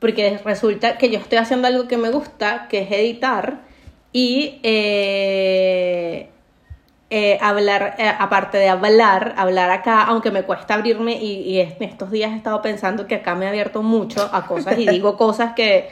Porque 0.05 0.39
resulta 0.45 0.99
que 0.99 1.09
yo 1.09 1.19
estoy 1.19 1.39
haciendo 1.39 1.67
algo 1.67 1.89
que 1.89 1.97
me 1.97 2.11
gusta, 2.11 2.69
que 2.69 2.83
es 2.83 2.91
editar, 2.91 3.63
y 4.13 4.61
eh, 4.63 6.29
eh, 7.09 7.39
hablar, 7.41 7.95
eh, 7.97 8.13
aparte 8.19 8.59
de 8.59 8.69
hablar, 8.69 9.33
hablar 9.39 9.71
acá, 9.71 10.03
aunque 10.03 10.31
me 10.31 10.43
cuesta 10.43 10.75
abrirme, 10.75 11.15
y, 11.15 11.59
en 11.59 11.83
estos 11.83 12.11
días 12.11 12.33
he 12.33 12.37
estado 12.37 12.61
pensando 12.61 13.07
que 13.07 13.15
acá 13.15 13.35
me 13.35 13.47
he 13.47 13.49
abierto 13.49 13.83
mucho 13.83 14.29
a 14.31 14.47
cosas 14.47 14.79
y 14.79 14.87
digo 14.87 15.17
cosas 15.17 15.55
que, 15.55 15.89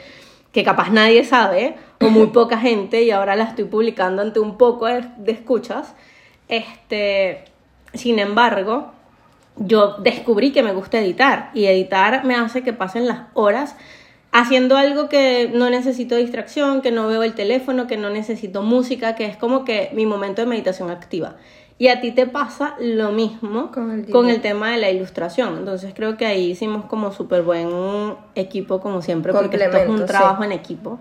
que 0.51 0.63
capaz 0.63 0.91
nadie 0.91 1.23
sabe, 1.23 1.75
o 1.99 2.11
muy 2.11 2.27
poca 2.27 2.59
gente, 2.59 3.01
y 3.01 3.09
ahora 3.09 3.35
las 3.35 3.49
estoy 3.49 3.65
publicando 3.65 4.21
ante 4.21 4.39
un 4.39 4.59
poco 4.59 4.85
de, 4.85 5.05
de 5.17 5.31
escuchas. 5.31 5.95
Este, 6.49 7.45
sin 7.95 8.19
embargo, 8.19 8.91
yo 9.55 9.95
descubrí 9.97 10.51
que 10.51 10.61
me 10.61 10.71
gusta 10.71 10.99
editar, 10.99 11.49
y 11.55 11.65
editar 11.65 12.23
me 12.25 12.35
hace 12.35 12.61
que 12.61 12.73
pasen 12.73 13.07
las 13.07 13.21
horas 13.33 13.75
haciendo 14.33 14.75
algo 14.75 15.07
que 15.07 15.49
no 15.53 15.69
necesito 15.69 16.15
distracción, 16.15 16.81
que 16.81 16.91
no 16.91 17.07
veo 17.07 17.23
el 17.23 17.33
teléfono, 17.35 17.87
que 17.87 17.97
no 17.97 18.09
necesito 18.09 18.63
música, 18.63 19.15
que 19.15 19.25
es 19.25 19.37
como 19.37 19.63
que 19.63 19.91
mi 19.93 20.05
momento 20.05 20.41
de 20.41 20.47
meditación 20.47 20.89
activa. 20.89 21.35
Y 21.77 21.87
a 21.87 22.01
ti 22.01 22.11
te 22.11 22.27
pasa 22.27 22.75
lo 22.79 23.11
mismo 23.11 23.71
Con 23.71 23.91
el 23.91 24.01
con 24.01 24.05
dibujo. 24.05 24.29
el 24.29 24.41
tema 24.41 24.71
de 24.71 24.77
la 24.77 24.89
ilustración. 24.91 25.57
Entonces 25.57 25.93
creo 25.95 26.17
que 26.17 26.25
ahí 26.25 26.51
hicimos 26.51 26.85
como 26.85 27.11
súper 27.11 27.43
buen 27.43 28.15
equipo, 28.35 28.79
como 28.79 29.01
siempre, 29.01 29.33
porque 29.33 29.57
esto 29.57 29.77
es 29.77 29.89
un 29.89 29.99
sí. 29.99 30.05
trabajo 30.05 30.43
en 30.43 30.51
equipo. 30.51 30.99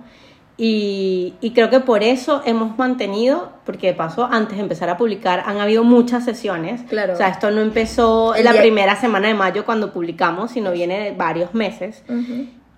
Y, 0.59 1.35
y 1.41 1.53
creo 1.53 1.71
que 1.71 1.81
por 1.81 2.03
eso 2.03 2.43
hemos 2.45 2.77
mantenido, 2.79 3.53
porque 3.65 3.89
de 3.89 3.95
paso, 3.95 4.29
antes 4.31 4.57
de 4.57 4.63
empezar 4.63 4.91
a 4.91 4.97
publicar, 4.97 5.43
han 5.47 5.59
habido 5.59 5.83
muchas 5.85 6.25
sesiones. 6.25 6.83
Claro. 6.83 7.15
O 7.15 7.17
sea, 7.17 7.29
esto 7.29 7.51
no 7.51 7.61
empezó 7.63 8.35
El 8.35 8.45
la 8.45 8.53
primera 8.53 8.97
semana 8.97 9.29
de 9.29 9.35
mayo 9.35 9.65
cuando 9.65 9.93
publicamos, 9.93 10.51
sino 10.53 10.71
viene 10.71 11.01
de 11.01 11.13
varios 11.13 11.55
meses. 11.55 12.05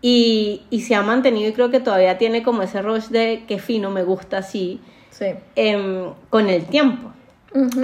Y, 0.06 0.60
y 0.68 0.82
se 0.82 0.94
ha 0.94 1.00
mantenido 1.00 1.48
y 1.48 1.54
creo 1.54 1.70
que 1.70 1.80
todavía 1.80 2.18
tiene 2.18 2.42
como 2.42 2.60
ese 2.60 2.82
rush 2.82 3.06
de 3.08 3.44
que 3.48 3.58
fino, 3.58 3.88
me 3.90 4.02
gusta 4.02 4.36
así, 4.38 4.78
Sí. 5.08 5.28
em, 5.56 6.12
con 6.28 6.50
el 6.50 6.66
tiempo. 6.66 7.10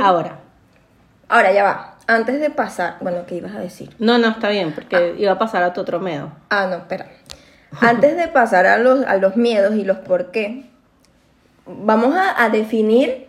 Ahora, 0.02 0.40
Ahora 1.30 1.50
ya 1.52 1.62
va. 1.64 1.96
Antes 2.06 2.38
de 2.40 2.50
pasar, 2.50 2.96
bueno, 3.00 3.24
¿qué 3.26 3.36
ibas 3.36 3.54
a 3.54 3.60
decir? 3.60 3.94
no, 3.98 4.18
no 4.18 4.28
está 4.28 4.50
bien, 4.50 4.72
porque 4.74 5.14
iba 5.16 5.32
a 5.32 5.38
pasar 5.38 5.62
a 5.62 5.72
tu 5.72 5.80
otro 5.80 5.98
medo. 5.98 6.30
Ah, 6.50 6.66
no, 6.68 6.76
espera. 6.76 7.06
Antes 7.80 8.16
de 8.18 8.28
pasar 8.28 8.66
a 8.66 8.76
los, 8.78 9.06
a 9.06 9.16
los 9.16 9.36
miedos 9.36 9.74
y 9.76 9.84
los 9.84 9.96
por 9.98 10.30
qué, 10.30 10.64
vamos 11.64 12.14
a, 12.16 12.42
a 12.44 12.50
definir 12.50 13.28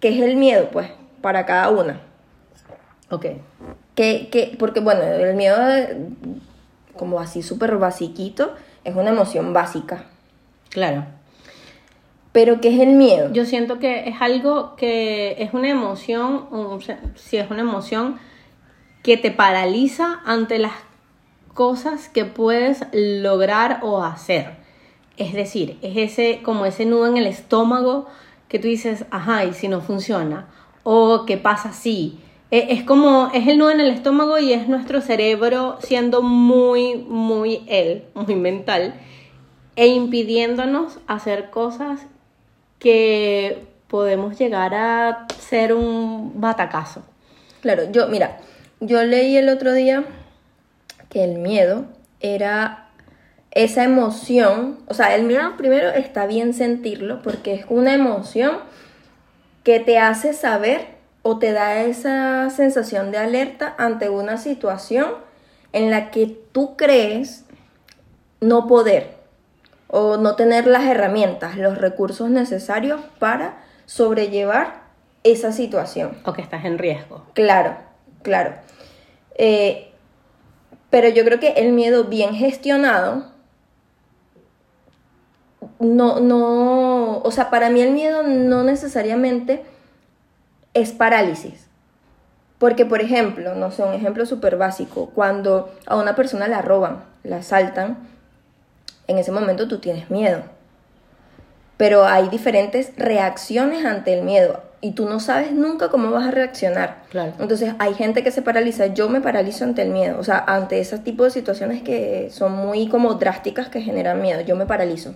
qué 0.00 0.08
es 0.08 0.20
el 0.22 0.34
miedo, 0.36 0.70
pues, 0.72 0.90
para 1.20 1.46
cada 1.46 1.68
una. 1.68 2.00
Ok. 3.10 3.26
Que, 3.94 4.28
que, 4.32 4.56
porque, 4.58 4.80
bueno, 4.80 5.02
el 5.02 5.34
miedo, 5.36 5.56
como 6.96 7.20
así 7.20 7.42
súper 7.42 7.76
basiquito, 7.76 8.54
es 8.84 8.94
una 8.94 9.10
emoción 9.10 9.52
básica. 9.52 10.04
Claro. 10.70 11.04
Pero, 12.32 12.60
¿qué 12.60 12.74
es 12.74 12.80
el 12.80 12.94
miedo? 12.94 13.32
Yo 13.32 13.44
siento 13.44 13.78
que 13.78 14.08
es 14.08 14.16
algo 14.20 14.74
que 14.76 15.36
es 15.38 15.54
una 15.54 15.68
emoción, 15.68 16.48
o 16.50 16.80
sea, 16.80 17.00
si 17.14 17.36
es 17.36 17.48
una 17.50 17.60
emoción 17.60 18.18
que 19.04 19.16
te 19.16 19.30
paraliza 19.30 20.20
ante 20.24 20.58
las 20.58 20.72
cosas 21.54 22.08
que 22.08 22.24
puedes 22.24 22.84
lograr 22.92 23.80
o 23.82 24.02
hacer. 24.02 24.56
Es 25.16 25.32
decir, 25.32 25.78
es 25.82 25.96
ese 25.96 26.42
como 26.42 26.66
ese 26.66 26.84
nudo 26.86 27.06
en 27.06 27.16
el 27.16 27.26
estómago 27.26 28.06
que 28.48 28.58
tú 28.58 28.66
dices, 28.66 29.04
ajá, 29.10 29.44
y 29.44 29.52
si 29.52 29.68
no 29.68 29.80
funciona, 29.80 30.48
o 30.82 31.24
qué 31.26 31.36
pasa 31.36 31.72
si. 31.72 32.18
E- 32.18 32.33
Es 32.56 32.84
como, 32.84 33.32
es 33.34 33.48
el 33.48 33.58
nudo 33.58 33.72
en 33.72 33.80
el 33.80 33.90
estómago 33.90 34.38
y 34.38 34.52
es 34.52 34.68
nuestro 34.68 35.00
cerebro 35.00 35.76
siendo 35.80 36.22
muy, 36.22 36.94
muy 36.94 37.64
él, 37.66 38.04
muy 38.14 38.36
mental, 38.36 38.94
e 39.74 39.88
impidiéndonos 39.88 41.00
hacer 41.08 41.50
cosas 41.50 42.06
que 42.78 43.64
podemos 43.88 44.38
llegar 44.38 44.72
a 44.72 45.26
ser 45.36 45.74
un 45.74 46.40
batacazo. 46.40 47.02
Claro, 47.60 47.90
yo, 47.90 48.06
mira, 48.06 48.38
yo 48.78 49.02
leí 49.02 49.36
el 49.36 49.48
otro 49.48 49.72
día 49.72 50.04
que 51.08 51.24
el 51.24 51.38
miedo 51.38 51.86
era 52.20 52.86
esa 53.50 53.82
emoción, 53.82 54.78
o 54.86 54.94
sea, 54.94 55.16
el 55.16 55.24
miedo 55.24 55.56
primero 55.56 55.88
está 55.88 56.26
bien 56.26 56.54
sentirlo 56.54 57.20
porque 57.20 57.54
es 57.54 57.66
una 57.68 57.94
emoción 57.94 58.58
que 59.64 59.80
te 59.80 59.98
hace 59.98 60.34
saber 60.34 60.93
o 61.24 61.38
te 61.38 61.52
da 61.52 61.82
esa 61.82 62.50
sensación 62.50 63.10
de 63.10 63.16
alerta 63.16 63.74
ante 63.78 64.10
una 64.10 64.36
situación 64.36 65.14
en 65.72 65.90
la 65.90 66.10
que 66.10 66.38
tú 66.52 66.76
crees 66.76 67.46
no 68.40 68.66
poder 68.66 69.16
o 69.88 70.18
no 70.18 70.36
tener 70.36 70.66
las 70.66 70.84
herramientas, 70.84 71.56
los 71.56 71.78
recursos 71.78 72.28
necesarios 72.28 73.00
para 73.18 73.64
sobrellevar 73.86 74.82
esa 75.22 75.50
situación. 75.50 76.18
O 76.26 76.34
que 76.34 76.42
estás 76.42 76.66
en 76.66 76.76
riesgo. 76.76 77.24
Claro, 77.32 77.78
claro. 78.22 78.56
Eh, 79.36 79.92
pero 80.90 81.08
yo 81.08 81.24
creo 81.24 81.40
que 81.40 81.54
el 81.54 81.72
miedo 81.72 82.04
bien 82.04 82.34
gestionado 82.34 83.24
no, 85.78 86.20
no, 86.20 87.18
o 87.20 87.30
sea, 87.30 87.48
para 87.48 87.70
mí 87.70 87.80
el 87.80 87.92
miedo 87.92 88.22
no 88.22 88.62
necesariamente 88.62 89.64
es 90.74 90.92
parálisis. 90.92 91.68
Porque, 92.58 92.84
por 92.86 93.00
ejemplo, 93.00 93.54
no 93.54 93.70
sé, 93.70 93.82
un 93.82 93.94
ejemplo 93.94 94.26
súper 94.26 94.56
básico, 94.56 95.10
cuando 95.14 95.74
a 95.86 95.96
una 95.96 96.14
persona 96.14 96.48
la 96.48 96.62
roban, 96.62 97.04
la 97.22 97.36
asaltan, 97.38 97.98
en 99.06 99.18
ese 99.18 99.32
momento 99.32 99.68
tú 99.68 99.78
tienes 99.78 100.10
miedo. 100.10 100.42
Pero 101.76 102.04
hay 102.04 102.28
diferentes 102.28 102.92
reacciones 102.96 103.84
ante 103.84 104.14
el 104.14 104.24
miedo 104.24 104.62
y 104.80 104.92
tú 104.92 105.08
no 105.08 105.18
sabes 105.18 105.50
nunca 105.52 105.88
cómo 105.88 106.10
vas 106.10 106.28
a 106.28 106.30
reaccionar. 106.30 107.02
Claro. 107.10 107.32
Entonces 107.38 107.74
hay 107.78 107.94
gente 107.94 108.22
que 108.22 108.30
se 108.30 108.42
paraliza, 108.42 108.86
yo 108.88 109.08
me 109.08 109.20
paralizo 109.20 109.64
ante 109.64 109.82
el 109.82 109.90
miedo, 109.90 110.18
o 110.20 110.24
sea, 110.24 110.44
ante 110.46 110.78
ese 110.78 110.98
tipo 110.98 111.24
de 111.24 111.30
situaciones 111.30 111.82
que 111.82 112.28
son 112.30 112.52
muy 112.52 112.88
como 112.88 113.14
drásticas 113.14 113.68
que 113.68 113.80
generan 113.80 114.22
miedo, 114.22 114.40
yo 114.42 114.56
me 114.56 114.66
paralizo. 114.66 115.14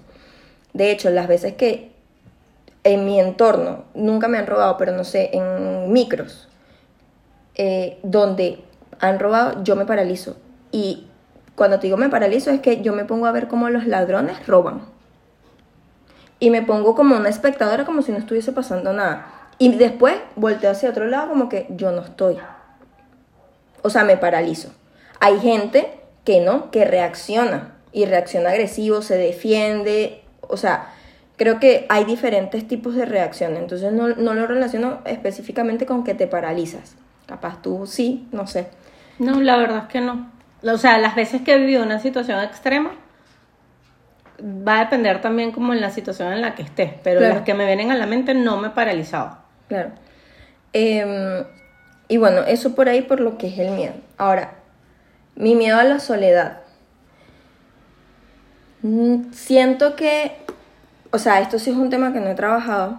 De 0.72 0.90
hecho, 0.90 1.10
las 1.10 1.28
veces 1.28 1.54
que 1.54 1.92
en 2.88 3.04
mi 3.04 3.20
entorno, 3.20 3.84
nunca 3.94 4.28
me 4.28 4.38
han 4.38 4.46
robado, 4.46 4.76
pero 4.78 4.92
no 4.92 5.04
sé, 5.04 5.30
en 5.32 5.92
micros, 5.92 6.48
eh, 7.54 7.98
donde 8.02 8.64
han 8.98 9.18
robado, 9.18 9.62
yo 9.62 9.76
me 9.76 9.84
paralizo. 9.84 10.36
Y 10.72 11.06
cuando 11.54 11.78
te 11.78 11.86
digo 11.86 11.96
me 11.96 12.08
paralizo 12.08 12.50
es 12.50 12.60
que 12.60 12.80
yo 12.80 12.92
me 12.92 13.04
pongo 13.04 13.26
a 13.26 13.32
ver 13.32 13.48
cómo 13.48 13.68
los 13.68 13.86
ladrones 13.86 14.46
roban. 14.46 14.82
Y 16.40 16.50
me 16.50 16.62
pongo 16.62 16.94
como 16.94 17.16
una 17.16 17.28
espectadora 17.28 17.84
como 17.84 18.02
si 18.02 18.12
no 18.12 18.18
estuviese 18.18 18.52
pasando 18.52 18.92
nada. 18.92 19.26
Y 19.58 19.74
después 19.74 20.14
volteo 20.36 20.70
hacia 20.70 20.90
otro 20.90 21.06
lado 21.06 21.28
como 21.28 21.48
que 21.48 21.66
yo 21.70 21.90
no 21.90 22.02
estoy. 22.02 22.38
O 23.82 23.90
sea, 23.90 24.04
me 24.04 24.16
paralizo. 24.16 24.70
Hay 25.20 25.40
gente 25.40 25.98
que 26.24 26.40
no, 26.40 26.70
que 26.70 26.84
reacciona. 26.84 27.74
Y 27.90 28.04
reacciona 28.04 28.50
agresivo, 28.50 29.02
se 29.02 29.16
defiende. 29.16 30.22
O 30.42 30.56
sea, 30.56 30.92
creo 31.38 31.58
que 31.58 31.86
hay 31.88 32.04
diferentes 32.04 32.68
tipos 32.68 32.94
de 32.94 33.06
reacciones. 33.06 33.60
Entonces 33.60 33.90
no, 33.92 34.08
no 34.08 34.34
lo 34.34 34.46
relaciono 34.46 34.98
específicamente 35.06 35.86
con 35.86 36.04
que 36.04 36.12
te 36.12 36.26
paralizas. 36.26 36.96
Capaz 37.26 37.62
tú 37.62 37.86
sí, 37.86 38.28
no 38.32 38.46
sé. 38.46 38.66
No, 39.18 39.40
la 39.40 39.56
verdad 39.56 39.84
es 39.84 39.88
que 39.88 40.00
no. 40.02 40.30
O 40.62 40.76
sea, 40.76 40.98
las 40.98 41.14
veces 41.14 41.40
que 41.42 41.54
he 41.54 41.58
vivido 41.58 41.82
una 41.82 42.00
situación 42.00 42.40
extrema, 42.42 42.90
va 44.40 44.76
a 44.80 44.84
depender 44.84 45.20
también 45.20 45.50
como 45.52 45.72
en 45.72 45.80
la 45.80 45.90
situación 45.90 46.32
en 46.32 46.40
la 46.42 46.54
que 46.54 46.62
estés, 46.62 46.92
pero 47.02 47.18
Claro. 47.20 47.34
las 47.36 47.44
que 47.44 47.54
me 47.54 47.66
vienen 47.66 47.90
a 47.90 47.96
la 47.96 48.06
mente 48.06 48.34
no 48.34 48.56
me 48.56 48.68
he 48.68 48.70
paralizado. 48.70 49.38
Claro. 49.68 49.90
Em, 50.72 51.44
y 52.08 52.16
bueno, 52.18 52.42
eso 52.42 52.74
por 52.74 52.88
ahí 52.88 53.02
por 53.02 53.20
lo 53.20 53.36
que 53.38 53.48
es 53.48 53.58
el 53.58 53.70
miedo. 53.72 53.94
Ahora, 54.16 54.52
mi 55.34 55.54
miedo 55.54 55.78
a 55.78 55.84
la 55.84 55.98
soledad. 56.00 56.60
Mm, 58.82 59.32
Siento 59.32 59.96
que, 59.96 60.36
o 61.10 61.18
sea, 61.18 61.40
esto 61.40 61.58
sí 61.58 61.70
es 61.70 61.76
un 61.76 61.90
tema 61.90 62.12
que 62.12 62.20
no 62.20 62.28
he 62.28 62.34
trabajado 62.34 62.98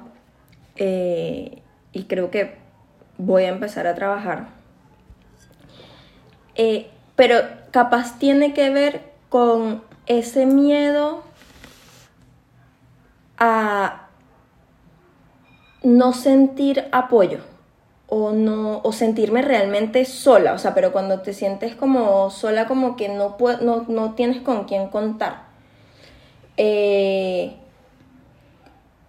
eh, 0.76 1.62
y 1.92 2.04
creo 2.04 2.32
que 2.32 2.58
voy 3.18 3.44
a 3.44 3.50
empezar 3.50 3.86
a 3.88 3.96
trabajar. 3.96 4.48
Eh, 6.56 6.90
pero 7.16 7.36
capaz 7.72 8.18
tiene 8.18 8.54
que 8.54 8.70
ver 8.70 9.02
con 9.30 9.84
ese 10.08 10.46
miedo 10.46 11.24
a 13.38 14.08
no 15.84 16.14
sentir 16.14 16.88
apoyo 16.92 17.40
o 18.08 18.32
no 18.32 18.82
o 18.84 18.92
sentirme 18.92 19.42
realmente 19.42 20.04
sola, 20.04 20.54
o 20.54 20.58
sea, 20.58 20.74
pero 20.74 20.92
cuando 20.92 21.22
te 21.22 21.34
sientes 21.34 21.76
como 21.76 22.30
sola 22.32 22.68
como 22.68 22.96
que 22.96 23.08
no 23.08 23.38
no, 23.62 23.86
no 23.88 24.16
tienes 24.16 24.42
con 24.42 24.66
quién 24.66 24.88
contar. 24.88 25.44
Eh, 26.58 27.56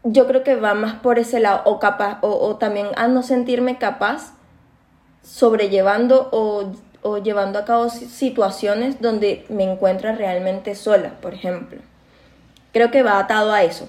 yo 0.04 0.26
creo 0.26 0.42
que 0.44 0.56
va 0.56 0.74
más 0.74 0.94
por 0.94 1.18
ese 1.18 1.40
lado, 1.40 1.62
o 1.64 1.78
capaz, 1.78 2.18
o, 2.22 2.28
o 2.30 2.56
también 2.56 2.88
a 2.96 3.08
no 3.08 3.22
sentirme 3.22 3.78
capaz 3.78 4.32
sobrellevando 5.22 6.28
o, 6.32 6.72
o 7.02 7.18
llevando 7.18 7.58
a 7.58 7.64
cabo 7.64 7.88
si- 7.90 8.06
situaciones 8.06 9.00
donde 9.00 9.44
me 9.48 9.64
encuentre 9.70 10.14
realmente 10.16 10.74
sola, 10.74 11.14
por 11.20 11.34
ejemplo. 11.34 11.80
Creo 12.72 12.90
que 12.90 13.02
va 13.02 13.18
atado 13.18 13.52
a 13.52 13.62
eso. 13.62 13.88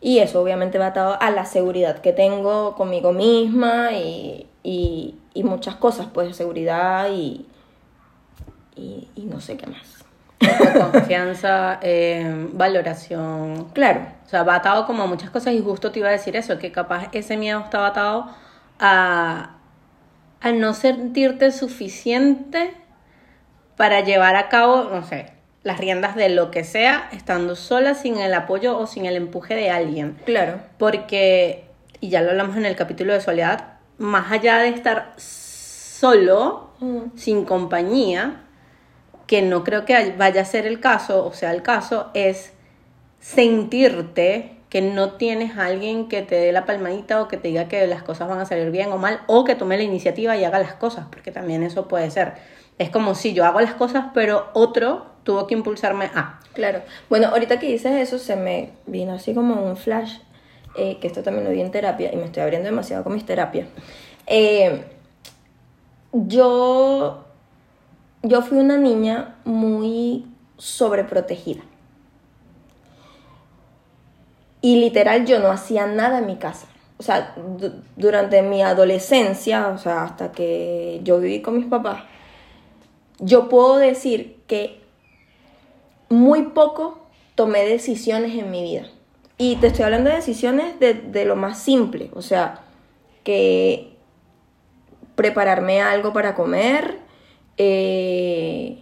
Y 0.00 0.18
eso 0.18 0.42
obviamente 0.42 0.78
va 0.78 0.88
atado 0.88 1.16
a 1.20 1.30
la 1.30 1.46
seguridad 1.46 1.98
que 2.00 2.12
tengo 2.12 2.74
conmigo 2.76 3.12
misma 3.12 3.92
y, 3.92 4.46
y, 4.62 5.14
y 5.32 5.44
muchas 5.44 5.76
cosas, 5.76 6.08
pues 6.12 6.36
seguridad 6.36 7.08
y, 7.10 7.46
y 8.76 9.22
no 9.22 9.40
sé 9.40 9.56
qué 9.56 9.66
más. 9.66 10.03
Confianza, 10.92 11.78
eh, 11.82 12.48
valoración. 12.52 13.68
Claro, 13.72 14.06
O 14.26 14.28
sea, 14.28 14.42
va 14.42 14.56
atado 14.56 14.86
como 14.86 15.02
a 15.02 15.06
muchas 15.06 15.30
cosas 15.30 15.54
y 15.54 15.60
justo 15.62 15.90
te 15.92 16.00
iba 16.00 16.08
a 16.08 16.12
decir 16.12 16.36
eso, 16.36 16.58
que 16.58 16.72
capaz 16.72 17.08
ese 17.12 17.36
miedo 17.36 17.60
estaba 17.60 17.88
atado 17.88 18.28
a, 18.78 19.56
a 20.40 20.52
no 20.52 20.74
sentirte 20.74 21.52
suficiente 21.52 22.74
para 23.76 24.00
llevar 24.00 24.36
a 24.36 24.48
cabo, 24.48 24.84
no 24.84 25.02
sé, 25.04 25.32
las 25.62 25.78
riendas 25.78 26.14
de 26.14 26.28
lo 26.28 26.50
que 26.50 26.62
sea, 26.64 27.08
estando 27.12 27.56
sola, 27.56 27.94
sin 27.94 28.18
el 28.18 28.34
apoyo 28.34 28.76
o 28.78 28.86
sin 28.86 29.06
el 29.06 29.16
empuje 29.16 29.54
de 29.54 29.70
alguien. 29.70 30.16
claro. 30.26 30.60
Porque, 30.78 31.68
y 32.00 32.10
ya 32.10 32.20
lo 32.22 32.30
hablamos 32.30 32.56
en 32.56 32.66
el 32.66 32.76
capítulo 32.76 33.12
de 33.14 33.20
soledad, 33.20 33.74
más 33.98 34.30
allá 34.30 34.58
de 34.58 34.68
estar 34.68 35.12
solo, 35.16 36.70
Mm. 36.80 37.16
sin 37.16 37.44
compañía, 37.44 38.42
que 39.26 39.42
no 39.42 39.64
creo 39.64 39.84
que 39.84 40.14
vaya 40.16 40.42
a 40.42 40.44
ser 40.44 40.66
el 40.66 40.80
caso, 40.80 41.24
o 41.26 41.32
sea, 41.32 41.52
el 41.52 41.62
caso 41.62 42.10
es 42.14 42.52
sentirte 43.20 44.54
que 44.68 44.82
no 44.82 45.12
tienes 45.12 45.56
a 45.56 45.66
alguien 45.66 46.08
que 46.08 46.22
te 46.22 46.34
dé 46.34 46.50
la 46.50 46.66
palmadita 46.66 47.22
o 47.22 47.28
que 47.28 47.36
te 47.36 47.46
diga 47.48 47.68
que 47.68 47.86
las 47.86 48.02
cosas 48.02 48.28
van 48.28 48.40
a 48.40 48.44
salir 48.44 48.70
bien 48.72 48.90
o 48.90 48.98
mal, 48.98 49.20
o 49.28 49.44
que 49.44 49.54
tome 49.54 49.76
la 49.76 49.84
iniciativa 49.84 50.36
y 50.36 50.44
haga 50.44 50.58
las 50.58 50.74
cosas, 50.74 51.06
porque 51.10 51.30
también 51.30 51.62
eso 51.62 51.86
puede 51.86 52.10
ser. 52.10 52.34
Es 52.78 52.90
como 52.90 53.14
si 53.14 53.34
yo 53.34 53.44
hago 53.44 53.60
las 53.60 53.74
cosas, 53.74 54.06
pero 54.12 54.48
otro 54.52 55.06
tuvo 55.22 55.46
que 55.46 55.54
impulsarme 55.54 56.10
a. 56.14 56.40
Claro. 56.54 56.82
Bueno, 57.08 57.28
ahorita 57.28 57.60
que 57.60 57.68
dices 57.68 57.92
eso, 57.92 58.18
se 58.18 58.34
me 58.34 58.70
vino 58.86 59.14
así 59.14 59.32
como 59.32 59.54
un 59.54 59.76
flash, 59.76 60.18
eh, 60.76 60.98
que 61.00 61.06
esto 61.06 61.22
también 61.22 61.44
lo 61.44 61.50
vi 61.52 61.60
en 61.60 61.70
terapia, 61.70 62.12
y 62.12 62.16
me 62.16 62.24
estoy 62.24 62.42
abriendo 62.42 62.68
demasiado 62.68 63.04
con 63.04 63.14
mis 63.14 63.24
terapias. 63.24 63.68
Eh, 64.26 64.84
yo, 66.12 67.23
yo 68.24 68.42
fui 68.42 68.58
una 68.58 68.76
niña 68.78 69.36
muy 69.44 70.26
sobreprotegida. 70.58 71.62
Y 74.60 74.76
literal 74.80 75.26
yo 75.26 75.40
no 75.40 75.48
hacía 75.50 75.86
nada 75.86 76.18
en 76.18 76.26
mi 76.26 76.36
casa. 76.36 76.66
O 76.98 77.02
sea, 77.02 77.34
du- 77.58 77.82
durante 77.96 78.40
mi 78.42 78.62
adolescencia, 78.62 79.68
o 79.68 79.78
sea, 79.78 80.04
hasta 80.04 80.32
que 80.32 81.00
yo 81.04 81.20
viví 81.20 81.42
con 81.42 81.56
mis 81.56 81.66
papás, 81.66 82.02
yo 83.18 83.48
puedo 83.48 83.76
decir 83.76 84.38
que 84.46 84.80
muy 86.08 86.42
poco 86.44 86.98
tomé 87.34 87.64
decisiones 87.66 88.38
en 88.38 88.50
mi 88.50 88.62
vida. 88.62 88.86
Y 89.36 89.56
te 89.56 89.66
estoy 89.66 89.84
hablando 89.84 90.10
de 90.10 90.16
decisiones 90.16 90.78
de, 90.78 90.94
de 90.94 91.24
lo 91.24 91.34
más 91.36 91.58
simple, 91.58 92.10
o 92.14 92.22
sea, 92.22 92.60
que 93.24 93.96
prepararme 95.16 95.80
algo 95.82 96.12
para 96.12 96.34
comer, 96.34 96.98
eh, 97.56 98.78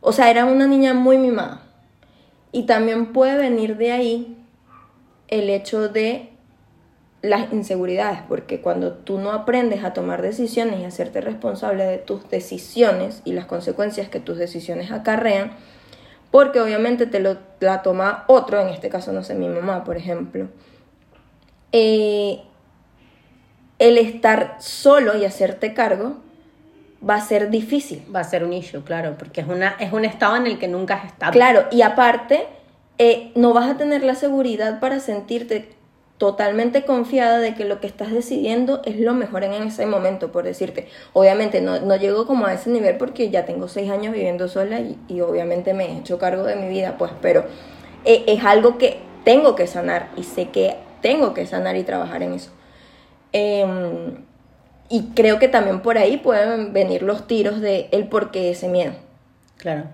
o 0.00 0.12
sea, 0.12 0.30
era 0.30 0.44
una 0.44 0.66
niña 0.66 0.94
muy 0.94 1.18
mimada. 1.18 1.62
Y 2.52 2.64
también 2.64 3.12
puede 3.12 3.36
venir 3.36 3.76
de 3.76 3.92
ahí 3.92 4.36
el 5.28 5.50
hecho 5.50 5.88
de 5.88 6.30
las 7.22 7.52
inseguridades, 7.52 8.20
porque 8.28 8.60
cuando 8.60 8.92
tú 8.92 9.18
no 9.18 9.32
aprendes 9.32 9.84
a 9.84 9.92
tomar 9.92 10.22
decisiones 10.22 10.80
y 10.80 10.84
hacerte 10.84 11.20
responsable 11.20 11.84
de 11.84 11.98
tus 11.98 12.28
decisiones 12.30 13.20
y 13.24 13.32
las 13.32 13.46
consecuencias 13.46 14.08
que 14.08 14.20
tus 14.20 14.38
decisiones 14.38 14.92
acarrean, 14.92 15.52
porque 16.30 16.60
obviamente 16.60 17.06
te 17.06 17.20
lo, 17.20 17.38
la 17.60 17.82
toma 17.82 18.24
otro, 18.28 18.60
en 18.60 18.68
este 18.68 18.88
caso 18.88 19.12
no 19.12 19.24
sé, 19.24 19.34
mi 19.34 19.48
mamá, 19.48 19.84
por 19.84 19.96
ejemplo, 19.96 20.48
eh, 21.72 22.42
el 23.78 23.98
estar 23.98 24.56
solo 24.60 25.16
y 25.16 25.24
hacerte 25.24 25.74
cargo 25.74 26.18
va 27.06 27.16
a 27.16 27.20
ser 27.20 27.50
difícil. 27.50 28.02
Va 28.14 28.20
a 28.20 28.24
ser 28.24 28.44
un 28.44 28.52
issue, 28.52 28.82
claro, 28.82 29.16
porque 29.18 29.40
es, 29.40 29.46
una, 29.46 29.76
es 29.78 29.92
un 29.92 30.04
estado 30.04 30.36
en 30.36 30.46
el 30.46 30.58
que 30.58 30.68
nunca 30.68 30.94
has 30.94 31.06
estado. 31.06 31.32
Claro, 31.32 31.64
y 31.70 31.82
aparte, 31.82 32.46
eh, 32.98 33.32
no 33.34 33.52
vas 33.52 33.70
a 33.70 33.76
tener 33.76 34.02
la 34.02 34.14
seguridad 34.14 34.80
para 34.80 35.00
sentirte 35.00 35.68
totalmente 36.18 36.84
confiada 36.84 37.38
de 37.38 37.54
que 37.54 37.66
lo 37.66 37.78
que 37.80 37.86
estás 37.86 38.10
decidiendo 38.10 38.80
es 38.86 38.98
lo 38.98 39.12
mejor 39.12 39.44
en 39.44 39.52
ese 39.52 39.84
momento, 39.84 40.32
por 40.32 40.44
decirte. 40.44 40.88
Obviamente 41.12 41.60
no, 41.60 41.80
no 41.80 41.96
llego 41.96 42.26
como 42.26 42.46
a 42.46 42.54
ese 42.54 42.70
nivel 42.70 42.96
porque 42.96 43.28
ya 43.28 43.44
tengo 43.44 43.68
seis 43.68 43.90
años 43.90 44.14
viviendo 44.14 44.48
sola 44.48 44.80
y, 44.80 44.98
y 45.08 45.20
obviamente 45.20 45.74
me 45.74 45.84
he 45.84 45.98
hecho 45.98 46.18
cargo 46.18 46.44
de 46.44 46.56
mi 46.56 46.68
vida, 46.68 46.96
pues, 46.96 47.12
pero 47.20 47.44
eh, 48.04 48.24
es 48.28 48.44
algo 48.44 48.78
que 48.78 49.00
tengo 49.24 49.56
que 49.56 49.66
sanar 49.66 50.10
y 50.16 50.22
sé 50.22 50.48
que 50.48 50.76
tengo 51.02 51.34
que 51.34 51.46
sanar 51.46 51.76
y 51.76 51.82
trabajar 51.82 52.22
en 52.22 52.32
eso. 52.32 52.50
Em, 53.32 54.24
y 54.88 55.08
creo 55.14 55.38
que 55.38 55.48
también 55.48 55.80
por 55.80 55.98
ahí 55.98 56.16
pueden 56.18 56.72
venir 56.72 57.02
los 57.02 57.26
tiros 57.26 57.60
de 57.60 57.88
el 57.92 58.08
por 58.08 58.30
qué 58.30 58.50
ese 58.50 58.68
miedo. 58.68 58.92
Claro. 59.58 59.84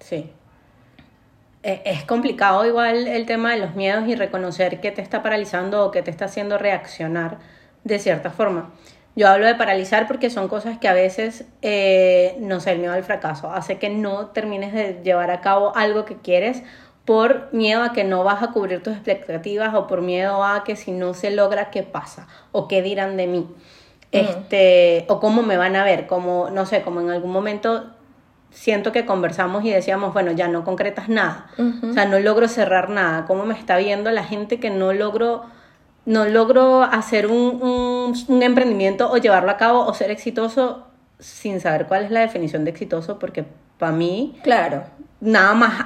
Sí. 0.00 0.30
E- 1.62 1.82
Es 1.84 2.04
complicado 2.04 2.66
igual 2.66 3.06
el 3.06 3.26
tema 3.26 3.52
de 3.52 3.58
los 3.58 3.74
miedos 3.74 4.06
y 4.08 4.14
reconocer 4.16 4.80
qué 4.80 4.90
te 4.90 5.02
está 5.02 5.22
paralizando 5.22 5.84
o 5.84 5.90
qué 5.90 6.02
te 6.02 6.10
está 6.10 6.26
haciendo 6.26 6.58
reaccionar 6.58 7.38
de 7.84 7.98
cierta 7.98 8.30
forma. 8.30 8.72
Yo 9.16 9.28
hablo 9.28 9.46
de 9.46 9.54
paralizar 9.54 10.08
porque 10.08 10.28
son 10.28 10.48
cosas 10.48 10.78
que 10.78 10.88
a 10.88 10.92
veces, 10.92 11.44
eh, 11.62 12.36
no 12.40 12.58
sé, 12.60 12.72
el 12.72 12.80
miedo 12.80 12.92
al 12.92 13.04
fracaso 13.04 13.52
hace 13.52 13.78
que 13.78 13.88
no 13.88 14.26
termines 14.28 14.72
de 14.72 15.00
llevar 15.04 15.30
a 15.30 15.40
cabo 15.40 15.74
algo 15.76 16.04
que 16.04 16.16
quieres 16.16 16.62
por 17.04 17.48
miedo 17.52 17.82
a 17.82 17.92
que 17.92 18.04
no 18.04 18.24
vas 18.24 18.42
a 18.42 18.52
cubrir 18.52 18.82
tus 18.82 18.94
expectativas 18.94 19.74
o 19.74 19.86
por 19.86 20.00
miedo 20.00 20.42
a 20.42 20.64
que 20.64 20.76
si 20.76 20.90
no 20.90 21.12
se 21.14 21.30
logra, 21.30 21.70
¿qué 21.70 21.82
pasa? 21.82 22.26
O 22.52 22.66
qué 22.66 22.82
dirán 22.82 23.16
de 23.16 23.26
mí. 23.26 23.48
Este, 24.10 25.06
o 25.08 25.18
cómo 25.18 25.42
me 25.42 25.56
van 25.56 25.74
a 25.74 25.84
ver, 25.84 26.06
como, 26.06 26.48
no 26.50 26.66
sé, 26.66 26.82
como 26.82 27.00
en 27.00 27.10
algún 27.10 27.32
momento 27.32 27.90
siento 28.50 28.92
que 28.92 29.04
conversamos 29.04 29.64
y 29.64 29.70
decíamos, 29.70 30.14
bueno, 30.14 30.30
ya 30.30 30.46
no 30.46 30.64
concretas 30.64 31.08
nada. 31.08 31.48
O 31.82 31.92
sea, 31.92 32.04
no 32.06 32.20
logro 32.20 32.46
cerrar 32.46 32.90
nada. 32.90 33.26
¿Cómo 33.26 33.44
me 33.44 33.54
está 33.54 33.76
viendo 33.76 34.10
la 34.12 34.22
gente 34.22 34.60
que 34.60 34.70
no 34.70 34.92
logro, 34.92 35.42
no 36.06 36.24
logro 36.26 36.82
hacer 36.82 37.26
un, 37.26 37.60
un, 37.60 38.14
un 38.28 38.42
emprendimiento 38.42 39.10
o 39.10 39.16
llevarlo 39.16 39.50
a 39.50 39.56
cabo 39.56 39.84
o 39.84 39.92
ser 39.94 40.12
exitoso 40.12 40.86
sin 41.18 41.60
saber 41.60 41.86
cuál 41.86 42.04
es 42.04 42.12
la 42.12 42.20
definición 42.20 42.64
de 42.64 42.70
exitoso? 42.70 43.18
Porque 43.18 43.44
para 43.78 43.92
mí, 43.92 44.38
Claro, 44.44 44.84
nada 45.20 45.54
más 45.54 45.84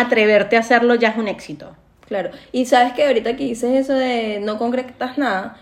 atreverte 0.00 0.56
a 0.56 0.60
hacerlo 0.60 0.94
ya 0.94 1.08
es 1.08 1.16
un 1.16 1.28
éxito. 1.28 1.74
Claro. 2.06 2.30
Y 2.52 2.66
sabes 2.66 2.92
que 2.92 3.06
ahorita 3.06 3.36
que 3.36 3.44
dices 3.44 3.74
eso 3.74 3.94
de 3.94 4.40
no 4.40 4.58
concretas 4.58 5.18
nada, 5.18 5.56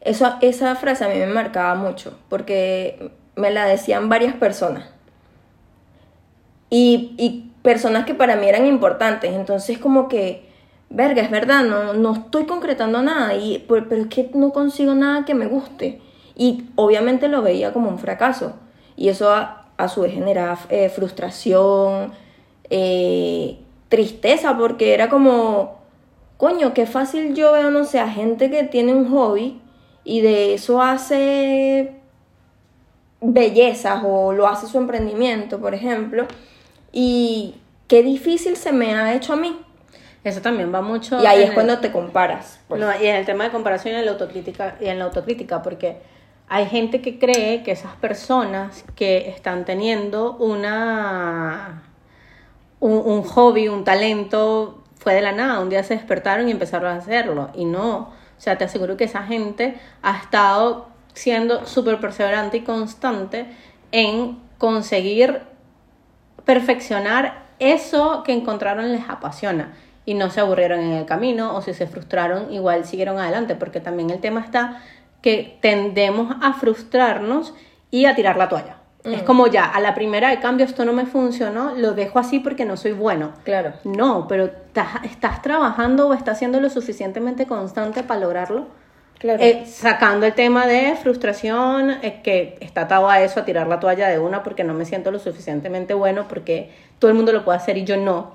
eso, 0.00 0.34
esa 0.40 0.74
frase 0.74 1.04
a 1.04 1.08
mí 1.08 1.16
me 1.16 1.26
marcaba 1.26 1.74
mucho, 1.74 2.18
porque 2.28 3.10
me 3.36 3.50
la 3.50 3.66
decían 3.66 4.08
varias 4.08 4.34
personas. 4.34 4.88
Y, 6.70 7.14
y 7.18 7.52
personas 7.62 8.04
que 8.04 8.14
para 8.14 8.36
mí 8.36 8.48
eran 8.48 8.66
importantes. 8.66 9.32
Entonces 9.32 9.78
como 9.78 10.08
que, 10.08 10.48
verga, 10.90 11.22
es 11.22 11.30
verdad, 11.30 11.64
no, 11.64 11.92
no 11.92 12.14
estoy 12.14 12.46
concretando 12.46 13.02
nada, 13.02 13.34
y, 13.34 13.64
pero, 13.68 14.02
es 14.02 14.06
que 14.06 14.30
no 14.34 14.50
consigo 14.50 14.94
nada 14.94 15.24
que 15.24 15.34
me 15.34 15.46
guste. 15.46 16.00
Y 16.36 16.66
obviamente 16.76 17.28
lo 17.28 17.42
veía 17.42 17.72
como 17.72 17.88
un 17.88 17.98
fracaso. 17.98 18.54
Y 18.96 19.08
eso 19.08 19.30
a, 19.32 19.66
a 19.76 19.88
su 19.88 20.02
vez 20.02 20.12
generaba 20.12 20.58
eh, 20.68 20.88
frustración, 20.88 22.12
eh, 22.70 23.58
tristeza, 23.88 24.56
porque 24.58 24.94
era 24.94 25.08
como, 25.08 25.78
coño, 26.36 26.74
qué 26.74 26.86
fácil 26.86 27.34
yo 27.34 27.52
veo, 27.52 27.70
no 27.70 27.84
sé, 27.84 27.98
a 28.00 28.08
gente 28.08 28.50
que 28.50 28.64
tiene 28.64 28.92
un 28.94 29.10
hobby 29.10 29.60
y 30.04 30.20
de 30.20 30.54
eso 30.54 30.82
hace 30.82 31.92
bellezas 33.20 34.02
o 34.04 34.32
lo 34.32 34.46
hace 34.46 34.66
su 34.66 34.78
emprendimiento, 34.78 35.58
por 35.58 35.74
ejemplo, 35.74 36.26
y 36.92 37.54
qué 37.88 38.02
difícil 38.02 38.56
se 38.56 38.72
me 38.72 38.94
ha 38.94 39.14
hecho 39.14 39.32
a 39.32 39.36
mí. 39.36 39.58
Eso 40.24 40.40
también 40.40 40.74
va 40.74 40.82
mucho. 40.82 41.22
Y 41.22 41.26
ahí 41.26 41.42
es 41.42 41.48
el- 41.50 41.54
cuando 41.54 41.78
te 41.78 41.92
comparas. 41.92 42.60
pues. 42.68 42.80
No, 42.80 42.88
y 43.00 43.06
en 43.06 43.16
el 43.16 43.24
tema 43.24 43.44
de 43.44 43.50
comparación 43.50 43.94
y 43.94 43.98
en 43.98 44.06
la 44.06 44.12
autocrítica, 44.12 44.76
y 44.80 44.86
en 44.86 44.98
la 44.98 45.04
autocrítica, 45.04 45.62
porque 45.62 45.98
hay 46.48 46.66
gente 46.66 47.00
que 47.00 47.18
cree 47.18 47.62
que 47.62 47.70
esas 47.72 47.94
personas 47.96 48.84
que 48.96 49.28
están 49.28 49.64
teniendo 49.64 50.36
una 50.36 51.82
un, 52.80 53.22
hobby, 53.22 53.68
un 53.68 53.84
talento, 53.84 54.82
fue 54.96 55.14
de 55.14 55.22
la 55.22 55.32
nada, 55.32 55.60
un 55.60 55.70
día 55.70 55.82
se 55.82 55.94
despertaron 55.94 56.48
y 56.48 56.52
empezaron 56.52 56.92
a 56.92 56.96
hacerlo. 56.96 57.50
Y 57.54 57.64
no, 57.64 57.96
o 57.98 58.12
sea, 58.38 58.58
te 58.58 58.64
aseguro 58.64 58.96
que 58.96 59.04
esa 59.04 59.22
gente 59.22 59.78
ha 60.02 60.16
estado 60.16 60.88
siendo 61.14 61.66
súper 61.66 61.98
perseverante 62.00 62.58
y 62.58 62.60
constante 62.60 63.46
en 63.92 64.38
conseguir 64.58 65.42
perfeccionar 66.44 67.46
eso 67.58 68.22
que 68.24 68.32
encontraron 68.32 68.92
les 68.92 69.08
apasiona. 69.08 69.74
y 70.08 70.14
no 70.14 70.30
se 70.30 70.38
aburrieron 70.40 70.78
en 70.78 70.92
el 70.92 71.04
camino 71.04 71.56
o 71.56 71.62
si 71.62 71.74
se 71.74 71.88
frustraron 71.88 72.52
igual 72.52 72.84
siguieron 72.84 73.18
adelante 73.18 73.56
porque 73.56 73.80
también 73.80 74.10
el 74.10 74.20
tema 74.20 74.40
está 74.40 74.80
que 75.20 75.58
tendemos 75.60 76.36
a 76.40 76.52
frustrarnos 76.52 77.54
y 77.90 78.04
a 78.04 78.14
tirar 78.14 78.36
la 78.36 78.48
toalla. 78.48 78.75
Es 79.12 79.22
como 79.22 79.46
ya, 79.46 79.64
a 79.64 79.80
la 79.80 79.94
primera 79.94 80.30
de 80.30 80.40
cambio 80.40 80.66
esto 80.66 80.84
no 80.84 80.92
me 80.92 81.06
funcionó, 81.06 81.74
lo 81.76 81.92
dejo 81.92 82.18
así 82.18 82.40
porque 82.40 82.64
no 82.64 82.76
soy 82.76 82.92
bueno. 82.92 83.32
Claro. 83.44 83.72
No, 83.84 84.26
pero 84.28 84.46
estás, 84.46 85.04
estás 85.04 85.42
trabajando 85.42 86.08
o 86.08 86.14
estás 86.14 86.38
siendo 86.38 86.60
lo 86.60 86.68
suficientemente 86.70 87.46
constante 87.46 88.02
para 88.02 88.20
lograrlo. 88.20 88.66
Claro. 89.18 89.42
Eh, 89.42 89.64
sacando 89.66 90.26
el 90.26 90.34
tema 90.34 90.66
de 90.66 90.94
frustración, 90.96 91.90
es 92.02 92.14
que 92.22 92.58
está 92.60 92.82
atado 92.82 93.08
a 93.08 93.22
eso, 93.22 93.40
a 93.40 93.44
tirar 93.44 93.66
la 93.66 93.80
toalla 93.80 94.08
de 94.08 94.18
una 94.18 94.42
porque 94.42 94.62
no 94.62 94.74
me 94.74 94.84
siento 94.84 95.10
lo 95.10 95.18
suficientemente 95.18 95.94
bueno, 95.94 96.26
porque 96.28 96.70
todo 96.98 97.10
el 97.10 97.16
mundo 97.16 97.32
lo 97.32 97.44
puede 97.44 97.58
hacer 97.58 97.78
y 97.78 97.84
yo 97.84 97.96
no. 97.96 98.32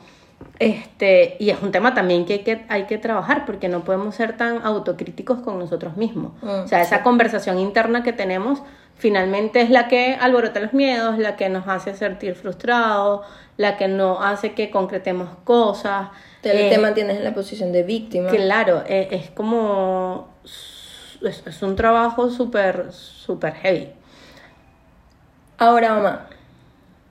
Este, 0.60 1.38
y 1.40 1.50
es 1.50 1.62
un 1.62 1.72
tema 1.72 1.94
también 1.94 2.26
que 2.26 2.34
hay 2.34 2.40
que, 2.40 2.66
hay 2.68 2.84
que 2.86 2.98
trabajar 2.98 3.46
porque 3.46 3.68
no 3.68 3.84
podemos 3.84 4.16
ser 4.16 4.38
tan 4.38 4.64
autocríticos 4.64 5.40
con 5.40 5.60
nosotros 5.60 5.98
mismos. 5.98 6.34
Mm, 6.42 6.48
o 6.48 6.68
sea, 6.68 6.82
esa 6.82 6.98
sí. 6.98 7.04
conversación 7.04 7.60
interna 7.60 8.04
que 8.04 8.14
tenemos 8.14 8.64
finalmente 9.02 9.62
es 9.62 9.72
la 9.72 9.88
que 9.88 10.16
alborota 10.20 10.60
los 10.60 10.74
miedos, 10.74 11.18
la 11.18 11.36
que 11.36 11.50
nos 11.50 11.68
hace 11.68 11.96
sentir 11.96 12.36
frustrados, 12.36 13.26
la 13.58 13.76
que 13.76 13.88
nos 13.88 14.20
hace 14.22 14.54
que 14.54 14.70
concretemos 14.70 15.30
cosas. 15.44 16.10
Te, 16.42 16.68
Eh, 16.68 16.70
te 16.70 16.78
mantienes 16.78 17.18
en 17.18 17.24
la 17.24 17.34
posición 17.34 17.72
de 17.72 17.82
víctima. 17.82 18.30
Claro, 18.30 18.84
eh, 18.88 19.08
es 19.10 19.32
como. 19.32 20.30
Es, 20.44 21.44
es 21.46 21.62
un 21.64 21.76
trabajo 21.76 22.30
súper, 22.30 22.92
súper 22.94 23.56
heavy. 23.56 23.90
Ahora, 25.58 25.94
mamá, 25.94 26.28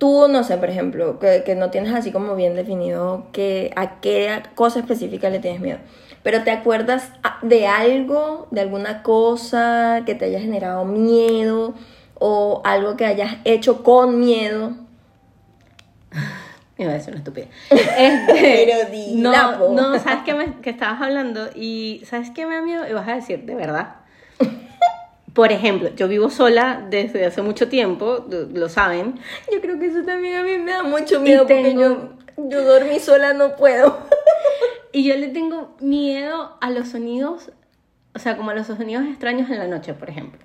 tú, 0.00 0.26
no 0.28 0.42
sé, 0.42 0.56
por 0.56 0.70
ejemplo, 0.70 1.20
que, 1.20 1.44
que 1.44 1.54
no 1.54 1.70
tienes 1.70 1.94
así 1.94 2.10
como 2.10 2.34
bien 2.34 2.56
definido 2.56 3.26
que, 3.32 3.70
a 3.76 4.00
qué 4.00 4.42
cosa 4.56 4.80
específica 4.80 5.28
le 5.30 5.38
tienes 5.38 5.60
miedo, 5.60 5.78
pero 6.24 6.42
¿te 6.42 6.50
acuerdas 6.50 7.10
a- 7.22 7.38
de 7.42 7.66
algo, 7.68 8.48
de 8.50 8.62
alguna 8.62 9.02
cosa 9.04 10.02
que 10.06 10.14
te 10.16 10.24
haya 10.24 10.40
generado 10.40 10.84
miedo 10.86 11.74
o 12.18 12.62
algo 12.64 12.96
que 12.96 13.04
hayas 13.06 13.36
hecho 13.44 13.82
con 13.84 14.18
miedo? 14.18 14.72
Iba 16.78 16.92
a 16.92 16.94
decir 16.94 17.10
una 17.10 17.18
estupidez. 17.18 17.50
Este, 17.70 18.64
Pero 18.66 18.88
po. 19.58 19.68
no, 19.74 19.92
no, 19.92 19.98
¿sabes 19.98 20.20
qué, 20.24 20.32
me, 20.34 20.60
que 20.62 20.70
estabas 20.70 21.02
hablando? 21.02 21.48
Y 21.54 22.00
¿sabes 22.06 22.30
qué 22.30 22.46
me 22.46 22.54
da 22.54 22.62
miedo? 22.62 22.88
Y 22.88 22.92
vas 22.94 23.06
a 23.06 23.16
decir, 23.16 23.44
de 23.44 23.54
verdad. 23.54 23.96
Por 25.34 25.52
ejemplo, 25.52 25.90
yo 25.94 26.08
vivo 26.08 26.28
sola 26.30 26.84
desde 26.90 27.24
hace 27.24 27.42
mucho 27.42 27.68
tiempo, 27.68 28.26
lo 28.52 28.68
saben. 28.68 29.14
Yo 29.52 29.60
creo 29.60 29.78
que 29.78 29.86
eso 29.86 30.02
también 30.04 30.36
a 30.38 30.42
mí 30.42 30.58
me 30.58 30.72
da 30.72 30.82
mucho 30.82 31.20
miedo 31.20 31.46
porque 31.46 31.62
tengo- 31.62 31.82
yo, 32.36 32.48
yo 32.48 32.62
dormí 32.64 32.98
sola 32.98 33.32
no 33.32 33.56
puedo. 33.56 33.98
Y 34.92 35.04
yo 35.04 35.14
le 35.16 35.28
tengo 35.28 35.76
miedo 35.80 36.56
a 36.60 36.68
los 36.70 36.88
sonidos, 36.88 37.52
o 38.12 38.18
sea, 38.18 38.36
como 38.36 38.50
a 38.50 38.54
los 38.54 38.66
sonidos 38.66 39.04
extraños 39.06 39.48
en 39.48 39.58
la 39.60 39.68
noche, 39.68 39.94
por 39.94 40.10
ejemplo. 40.10 40.40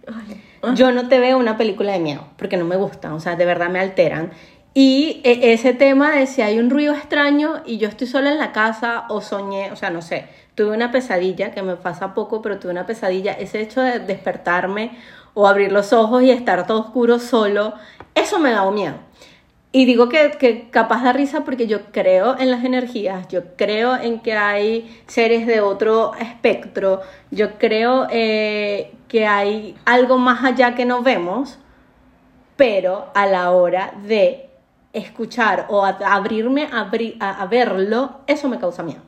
Yo 0.76 0.92
no 0.92 1.08
te 1.08 1.18
veo 1.20 1.40
una 1.40 1.58
película 1.58 1.94
de 1.94 2.00
miedo, 2.00 2.28
porque 2.38 2.56
no 2.56 2.64
me 2.64 2.76
gustan, 2.76 3.14
o 3.14 3.20
sea, 3.20 3.36
de 3.36 3.44
verdad 3.46 3.70
me 3.70 3.80
alteran. 3.80 4.30
Y 4.78 5.22
e- 5.24 5.54
ese 5.54 5.74
tema 5.74 6.12
de 6.12 6.28
si 6.28 6.42
hay 6.42 6.60
un 6.60 6.70
ruido 6.70 6.94
extraño 6.94 7.62
y 7.66 7.78
yo 7.78 7.88
estoy 7.88 8.08
sola 8.08 8.30
en 8.34 8.38
la 8.38 8.52
casa 8.52 9.06
o 9.08 9.22
soñé, 9.22 9.72
o 9.72 9.78
sea, 9.78 9.90
no 9.90 10.02
sé, 10.02 10.28
tuve 10.54 10.76
una 10.76 10.92
pesadilla 10.92 11.52
que 11.52 11.62
me 11.62 11.78
pasa 11.78 12.14
poco, 12.14 12.42
pero 12.42 12.60
tuve 12.60 12.72
una 12.74 12.86
pesadilla, 12.86 13.32
ese 13.32 13.62
hecho 13.62 13.80
de 13.82 14.00
despertarme 14.00 14.92
o 15.34 15.48
abrir 15.48 15.72
los 15.72 15.94
ojos 15.94 16.24
y 16.24 16.32
estar 16.32 16.68
todo 16.68 16.82
oscuro 16.82 17.20
solo, 17.20 17.74
eso 18.16 18.38
me 18.38 18.52
da 18.52 18.70
miedo. 18.70 18.96
Y 19.72 19.86
digo 19.86 20.10
que, 20.10 20.32
que 20.32 20.70
capaz 20.72 21.04
da 21.04 21.14
risa 21.14 21.46
porque 21.46 21.68
yo 21.68 21.86
creo 21.94 22.38
en 22.38 22.52
las 22.52 22.66
energías, 22.66 23.30
yo 23.30 23.56
creo 23.56 23.96
en 23.96 24.20
que 24.20 24.34
hay 24.34 25.02
seres 25.08 25.48
de 25.48 25.62
otro 25.62 26.14
espectro, 26.16 27.02
yo 27.32 27.58
creo 27.60 28.08
eh, 28.12 28.92
que 29.08 29.26
hay 29.26 29.78
algo 29.86 30.18
más 30.18 30.44
allá 30.44 30.76
que 30.76 30.84
no 30.84 31.02
vemos, 31.02 31.60
pero 32.58 33.08
a 33.16 33.26
la 33.26 33.52
hora 33.52 33.94
de 34.06 34.45
escuchar 34.96 35.68
o 35.70 35.86
a- 35.86 35.98
abrirme 36.06 36.64
a, 36.72 36.90
abri- 36.90 37.18
a- 37.20 37.42
a 37.42 37.46
verlo, 37.46 38.22
eso 38.28 38.48
me 38.50 38.60
causa 38.60 38.84
miedo. 38.84 39.02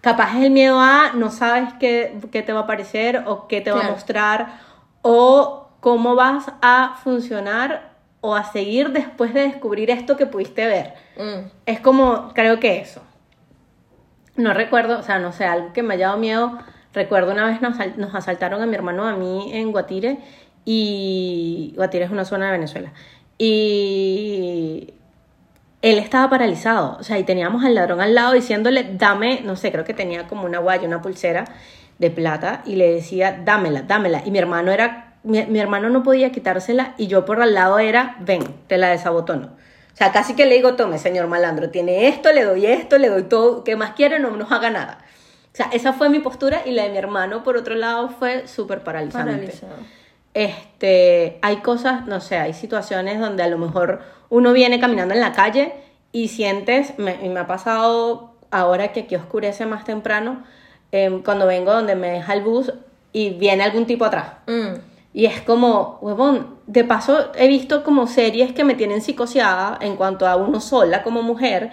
Capaz 0.00 0.36
es 0.36 0.44
el 0.44 0.50
miedo 0.50 0.78
a 0.80 1.12
no 1.14 1.30
sabes 1.30 1.72
qué, 1.80 2.18
qué 2.30 2.42
te 2.42 2.52
va 2.52 2.60
a 2.60 2.66
parecer 2.66 3.24
o 3.26 3.48
qué 3.48 3.60
te 3.60 3.72
va 3.72 3.80
a 3.80 3.90
mostrar 3.90 4.60
o 5.02 5.68
cómo 5.80 6.14
vas 6.14 6.52
a 6.62 6.96
funcionar 7.02 7.92
o 8.20 8.34
a 8.34 8.44
seguir 8.44 8.90
después 8.90 9.34
de 9.34 9.42
descubrir 9.42 9.90
esto 9.90 10.16
que 10.16 10.26
pudiste 10.26 10.66
ver. 10.66 10.94
Mm. 11.16 11.48
Es 11.66 11.80
como, 11.80 12.32
creo 12.34 12.58
que 12.60 12.80
eso. 12.80 13.02
No 14.36 14.54
recuerdo, 14.54 14.98
o 14.98 15.02
sea, 15.02 15.18
no 15.18 15.32
sé, 15.32 15.44
algo 15.46 15.72
que 15.72 15.82
me 15.82 15.94
haya 15.94 16.06
dado 16.08 16.18
miedo. 16.18 16.58
Recuerdo 16.94 17.32
una 17.32 17.46
vez 17.46 17.60
nos, 17.60 17.74
nos 17.96 18.14
asaltaron 18.14 18.62
a 18.62 18.66
mi 18.66 18.74
hermano 18.74 19.06
a 19.06 19.14
mí 19.14 19.50
en 19.52 19.72
Guatire 19.72 20.18
y 20.64 21.72
Guatire 21.76 22.04
es 22.04 22.10
una 22.10 22.24
zona 22.24 22.46
de 22.46 22.52
Venezuela. 22.52 22.92
Y 23.38 24.94
él 25.80 25.98
estaba 25.98 26.28
paralizado, 26.28 26.96
o 26.98 27.02
sea, 27.04 27.18
y 27.18 27.24
teníamos 27.24 27.64
al 27.64 27.74
ladrón 27.74 28.00
al 28.00 28.14
lado 28.14 28.32
diciéndole, 28.32 28.94
dame, 28.94 29.42
no 29.44 29.54
sé, 29.54 29.70
creo 29.70 29.84
que 29.84 29.94
tenía 29.94 30.26
como 30.26 30.44
una 30.44 30.58
guaya, 30.58 30.86
una 30.86 31.00
pulsera 31.00 31.44
de 31.98 32.10
plata, 32.10 32.62
y 32.66 32.74
le 32.74 32.92
decía, 32.92 33.40
dámela, 33.44 33.82
dámela. 33.82 34.22
Y 34.24 34.32
mi 34.32 34.38
hermano 34.38 34.72
era, 34.72 35.14
mi, 35.22 35.58
hermano 35.58 35.88
no 35.88 36.02
podía 36.02 36.32
quitársela, 36.32 36.94
y 36.98 37.06
yo 37.06 37.24
por 37.24 37.40
al 37.40 37.54
lado 37.54 37.78
era, 37.78 38.16
ven, 38.20 38.42
te 38.66 38.76
la 38.76 38.88
desabotono. 38.88 39.46
O 39.94 39.96
sea, 39.96 40.12
casi 40.12 40.34
que 40.34 40.46
le 40.46 40.56
digo, 40.56 40.74
tome, 40.74 40.98
señor 40.98 41.28
malandro, 41.28 41.70
tiene 41.70 42.08
esto, 42.08 42.32
le 42.32 42.44
doy 42.44 42.66
esto, 42.66 42.98
le 42.98 43.08
doy 43.08 43.24
todo, 43.24 43.62
¿qué 43.62 43.76
más 43.76 43.92
quiere? 43.92 44.18
No 44.18 44.30
nos 44.30 44.50
haga 44.50 44.70
nada. 44.70 44.98
O 45.52 45.56
sea, 45.56 45.70
esa 45.72 45.92
fue 45.92 46.08
mi 46.08 46.18
postura, 46.18 46.62
y 46.66 46.72
la 46.72 46.84
de 46.84 46.90
mi 46.90 46.98
hermano, 46.98 47.44
por 47.44 47.56
otro 47.56 47.76
lado, 47.76 48.08
fue 48.08 48.48
súper 48.48 48.82
paralizante 48.82 49.32
Paralizado. 49.32 49.97
Este, 50.38 51.40
hay 51.42 51.56
cosas, 51.56 52.06
no 52.06 52.20
sé, 52.20 52.36
hay 52.36 52.52
situaciones 52.52 53.18
donde 53.18 53.42
a 53.42 53.48
lo 53.48 53.58
mejor 53.58 54.02
uno 54.30 54.52
viene 54.52 54.78
caminando 54.78 55.12
en 55.12 55.20
la 55.20 55.32
calle 55.32 55.72
y 56.12 56.28
sientes, 56.28 56.96
me, 56.96 57.18
y 57.24 57.28
me 57.28 57.40
ha 57.40 57.48
pasado 57.48 58.34
ahora 58.52 58.92
que 58.92 59.00
aquí 59.00 59.16
oscurece 59.16 59.66
más 59.66 59.84
temprano, 59.84 60.44
em, 60.92 61.24
cuando 61.24 61.44
vengo 61.44 61.72
donde 61.72 61.96
me 61.96 62.10
deja 62.10 62.34
el 62.34 62.42
bus 62.42 62.72
y 63.12 63.30
viene 63.30 63.64
algún 63.64 63.86
tipo 63.86 64.04
atrás. 64.04 64.34
Mm. 64.46 64.78
Y 65.12 65.26
es 65.26 65.42
como, 65.42 65.98
huevón, 66.02 66.58
de 66.68 66.84
paso 66.84 67.32
he 67.34 67.48
visto 67.48 67.82
como 67.82 68.06
series 68.06 68.52
que 68.52 68.62
me 68.62 68.76
tienen 68.76 69.00
psicoseada 69.00 69.76
en 69.80 69.96
cuanto 69.96 70.28
a 70.28 70.36
uno 70.36 70.60
sola 70.60 71.02
como 71.02 71.22
mujer. 71.22 71.72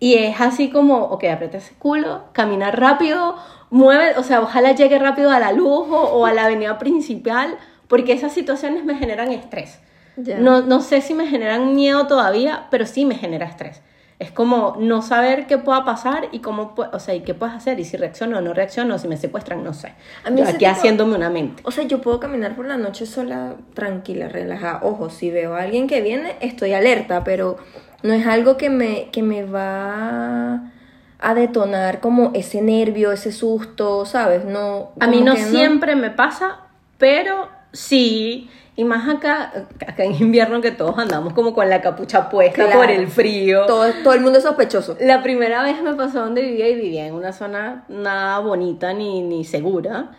Y 0.00 0.14
es 0.14 0.40
así 0.40 0.70
como, 0.70 1.04
ok, 1.04 1.22
aprieta 1.24 1.58
ese 1.58 1.74
culo, 1.78 2.24
camina 2.32 2.72
rápido, 2.72 3.36
mueve, 3.70 4.18
o 4.18 4.24
sea, 4.24 4.40
ojalá 4.40 4.72
llegue 4.72 4.98
rápido 4.98 5.30
a 5.30 5.38
la 5.38 5.52
luz 5.52 5.86
o, 5.88 6.02
o 6.02 6.26
a 6.26 6.32
la 6.32 6.46
avenida 6.46 6.78
principal, 6.78 7.56
porque 7.92 8.14
esas 8.14 8.32
situaciones 8.32 8.86
me 8.86 8.94
generan 8.94 9.30
estrés. 9.32 9.78
Ya. 10.16 10.38
No, 10.38 10.62
no 10.62 10.80
sé 10.80 11.02
si 11.02 11.12
me 11.12 11.26
generan 11.26 11.74
miedo 11.74 12.06
todavía, 12.06 12.68
pero 12.70 12.86
sí 12.86 13.04
me 13.04 13.16
genera 13.16 13.44
estrés. 13.44 13.82
Es 14.18 14.30
como 14.30 14.76
no 14.80 15.02
saber 15.02 15.46
qué 15.46 15.58
pueda 15.58 15.84
pasar 15.84 16.28
y 16.32 16.38
cómo, 16.38 16.74
o 16.90 16.98
sea, 16.98 17.14
y 17.14 17.20
qué 17.20 17.34
puedes 17.34 17.54
hacer 17.54 17.78
y 17.80 17.84
si 17.84 17.98
reacciono 17.98 18.38
o 18.38 18.40
no 18.40 18.54
reacciono, 18.54 18.96
si 18.98 19.08
me 19.08 19.18
secuestran, 19.18 19.62
no 19.62 19.74
sé. 19.74 19.92
A 20.24 20.30
mí 20.30 20.40
Yo 20.40 20.48
aquí 20.48 20.56
tipo- 20.56 20.70
haciéndome 20.70 21.16
una 21.16 21.28
mente. 21.28 21.62
O 21.66 21.70
sea, 21.70 21.84
yo 21.84 22.00
puedo 22.00 22.18
caminar 22.18 22.56
por 22.56 22.64
la 22.64 22.78
noche 22.78 23.04
sola, 23.04 23.56
tranquila, 23.74 24.30
relajada. 24.30 24.80
Ojo, 24.84 25.10
si 25.10 25.30
veo 25.30 25.54
a 25.54 25.60
alguien 25.60 25.86
que 25.86 26.00
viene, 26.00 26.36
estoy 26.40 26.72
alerta, 26.72 27.24
pero 27.24 27.58
no 28.02 28.14
es 28.14 28.26
algo 28.26 28.56
que 28.56 28.70
me, 28.70 29.10
que 29.10 29.22
me 29.22 29.44
va 29.44 30.70
a 31.18 31.34
detonar 31.34 32.00
como 32.00 32.30
ese 32.32 32.62
nervio, 32.62 33.12
ese 33.12 33.32
susto, 33.32 34.06
¿sabes? 34.06 34.46
No. 34.46 34.92
A 34.98 35.08
mí 35.08 35.20
no 35.20 35.36
siempre 35.36 35.94
me 35.94 36.08
pasa, 36.08 36.56
pero 36.96 37.60
sí. 37.72 38.50
Y 38.74 38.84
más 38.84 39.06
acá, 39.06 39.66
acá 39.86 40.04
en 40.04 40.14
invierno 40.14 40.62
que 40.62 40.70
todos 40.70 40.98
andamos 40.98 41.34
como 41.34 41.52
con 41.52 41.68
la 41.68 41.82
capucha 41.82 42.30
puesta 42.30 42.64
Claro. 42.64 42.80
por 42.80 42.90
el 42.90 43.06
frío. 43.06 43.66
Todo, 43.66 43.92
todo 44.02 44.14
el 44.14 44.20
mundo 44.22 44.38
es 44.38 44.44
sospechoso. 44.44 44.96
La 44.98 45.22
primera 45.22 45.62
vez 45.62 45.82
me 45.82 45.94
pasó 45.94 46.20
donde 46.20 46.40
vivía 46.40 46.68
y 46.70 46.74
vivía 46.76 47.06
en 47.06 47.12
una 47.14 47.34
zona 47.34 47.84
nada 47.88 48.38
bonita 48.38 48.94
ni, 48.94 49.20
ni 49.20 49.44
segura. 49.44 50.12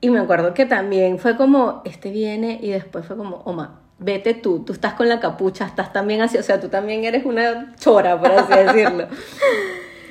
Y 0.00 0.10
me 0.10 0.18
acuerdo 0.18 0.54
que 0.54 0.66
también 0.66 1.20
fue 1.20 1.36
como, 1.36 1.82
este 1.84 2.10
viene 2.10 2.58
y 2.60 2.70
después 2.70 3.06
fue 3.06 3.16
como, 3.16 3.36
Oma, 3.44 3.80
vete 4.00 4.34
tú, 4.34 4.64
tú 4.64 4.72
estás 4.72 4.94
con 4.94 5.08
la 5.08 5.20
capucha, 5.20 5.64
estás 5.64 5.92
también 5.92 6.20
así, 6.20 6.36
o 6.36 6.42
sea, 6.42 6.58
tú 6.60 6.68
también 6.68 7.04
eres 7.04 7.24
una 7.24 7.74
chora, 7.78 8.18
por 8.18 8.32
así 8.32 8.52
decirlo. 8.66 9.06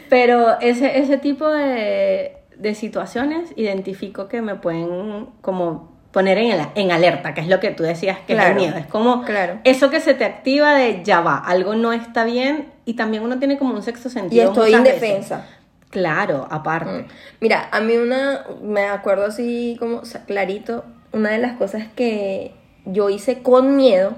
Pero 0.10 0.60
ese, 0.62 1.00
ese 1.00 1.18
tipo 1.18 1.50
de, 1.50 2.38
de 2.58 2.76
situaciones 2.76 3.52
identifico 3.58 4.28
que 4.30 4.42
me 4.42 4.56
pueden 4.56 5.28
como 5.42 5.93
poner 6.14 6.38
en, 6.38 6.52
el- 6.52 6.68
en 6.76 6.92
alerta, 6.92 7.34
que 7.34 7.42
es 7.42 7.48
lo 7.48 7.60
que 7.60 7.72
tú 7.72 7.84
decías 7.84 8.20
que 8.26 8.34
es 8.34 8.40
el 8.40 8.56
miedo. 8.56 8.78
Es 8.78 8.86
como 8.86 9.24
claro. 9.24 9.60
eso 9.66 9.90
que 9.90 10.00
se 10.00 10.14
te 10.14 10.24
activa 10.24 10.74
de 10.76 11.04
ya 11.04 11.20
va, 11.20 11.38
algo 11.40 11.76
no 11.76 11.92
está 11.92 12.24
bien 12.24 12.72
y 12.86 12.94
también 12.94 13.24
uno 13.24 13.40
tiene 13.40 13.58
como 13.58 13.74
un 13.74 13.84
sexto 13.84 14.08
Y 14.08 14.12
sentido. 14.12 14.46
estoy 14.50 14.74
en 14.74 14.80
muchas 14.80 14.94
veces. 14.96 15.10
defensa. 15.10 15.46
Claro, 15.90 16.48
aparte. 16.50 17.04
Mm. 17.04 17.06
Mira, 17.42 17.68
a 17.72 17.80
mí 17.82 17.98
una, 17.98 18.46
me 18.62 18.86
acuerdo 18.86 19.26
así 19.26 19.76
como 19.80 19.98
o 19.98 20.06
sea, 20.06 20.24
clarito, 20.24 20.86
una 21.12 21.30
de 21.32 21.40
las 21.40 21.58
cosas 21.58 21.84
que 21.96 22.54
yo 22.86 23.10
hice 23.10 23.42
con 23.44 23.76
miedo, 23.76 24.14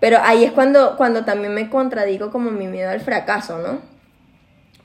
pero 0.00 0.18
ahí 0.22 0.44
es 0.44 0.52
cuando, 0.52 0.96
cuando 0.96 1.24
también 1.24 1.54
me 1.54 1.70
contradigo 1.70 2.30
como 2.30 2.50
mi 2.50 2.66
miedo 2.66 2.90
al 2.90 3.00
fracaso, 3.00 3.58
¿no? 3.58 3.80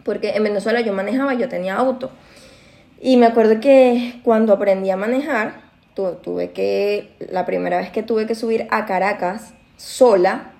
porque 0.03 0.31
en 0.35 0.43
Venezuela 0.43 0.81
yo 0.81 0.93
manejaba, 0.93 1.35
yo 1.35 1.47
tenía 1.47 1.75
auto. 1.75 2.09
Y 2.99 3.17
me 3.17 3.27
acuerdo 3.27 3.59
que 3.59 4.19
cuando 4.23 4.51
aprendí 4.53 4.89
a 4.89 4.97
manejar, 4.97 5.61
tuve 5.93 6.51
que, 6.51 7.15
la 7.29 7.45
primera 7.45 7.77
vez 7.77 7.91
que 7.91 8.03
tuve 8.03 8.25
que 8.25 8.35
subir 8.35 8.67
a 8.71 8.85
Caracas 8.85 9.53
sola, 9.77 10.51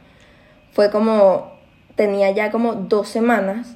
fue 0.72 0.89
como, 0.91 1.54
tenía 1.96 2.32
ya 2.32 2.52
como 2.52 2.74
dos 2.74 3.10
semanas 3.10 3.76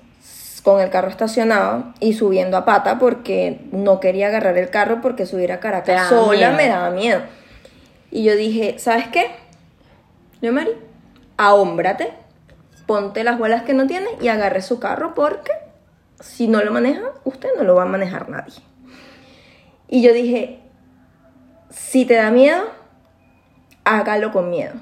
con 0.63 0.81
el 0.81 0.89
carro 0.89 1.09
estacionado 1.09 1.93
y 1.99 2.13
subiendo 2.13 2.57
a 2.57 2.65
pata 2.65 2.97
porque 2.97 3.59
no 3.71 3.99
quería 3.99 4.27
agarrar 4.27 4.57
el 4.57 4.71
carro 4.71 4.99
porque 4.99 5.27
subir 5.27 5.51
a 5.51 5.59
Caracas 5.59 6.09
sola 6.09 6.51
me 6.51 6.67
daba 6.67 6.89
miedo. 6.89 7.21
Y 8.09 8.23
yo 8.23 8.35
dije, 8.35 8.79
¿sabes 8.79 9.07
qué? 9.09 9.27
Yo, 10.41 10.51
Mari, 10.51 10.71
ahómbrate, 11.37 12.13
ponte 12.87 13.23
las 13.23 13.37
bolas 13.37 13.63
que 13.63 13.73
no 13.73 13.87
tienes 13.87 14.09
y 14.21 14.27
agarre 14.27 14.61
su 14.61 14.79
carro 14.79 15.13
porque 15.13 15.51
si 16.19 16.47
no 16.47 16.63
lo 16.63 16.71
maneja, 16.71 17.11
usted 17.23 17.49
no 17.57 17.63
lo 17.63 17.75
va 17.75 17.83
a 17.83 17.87
manejar 17.87 18.29
nadie. 18.29 18.55
Y 19.87 20.01
yo 20.01 20.13
dije, 20.13 20.59
si 21.75 22.05
te 22.05 22.15
da 22.15 22.31
miedo, 22.31 22.63
hágalo 23.83 24.31
con 24.31 24.49
miedo. 24.49 24.73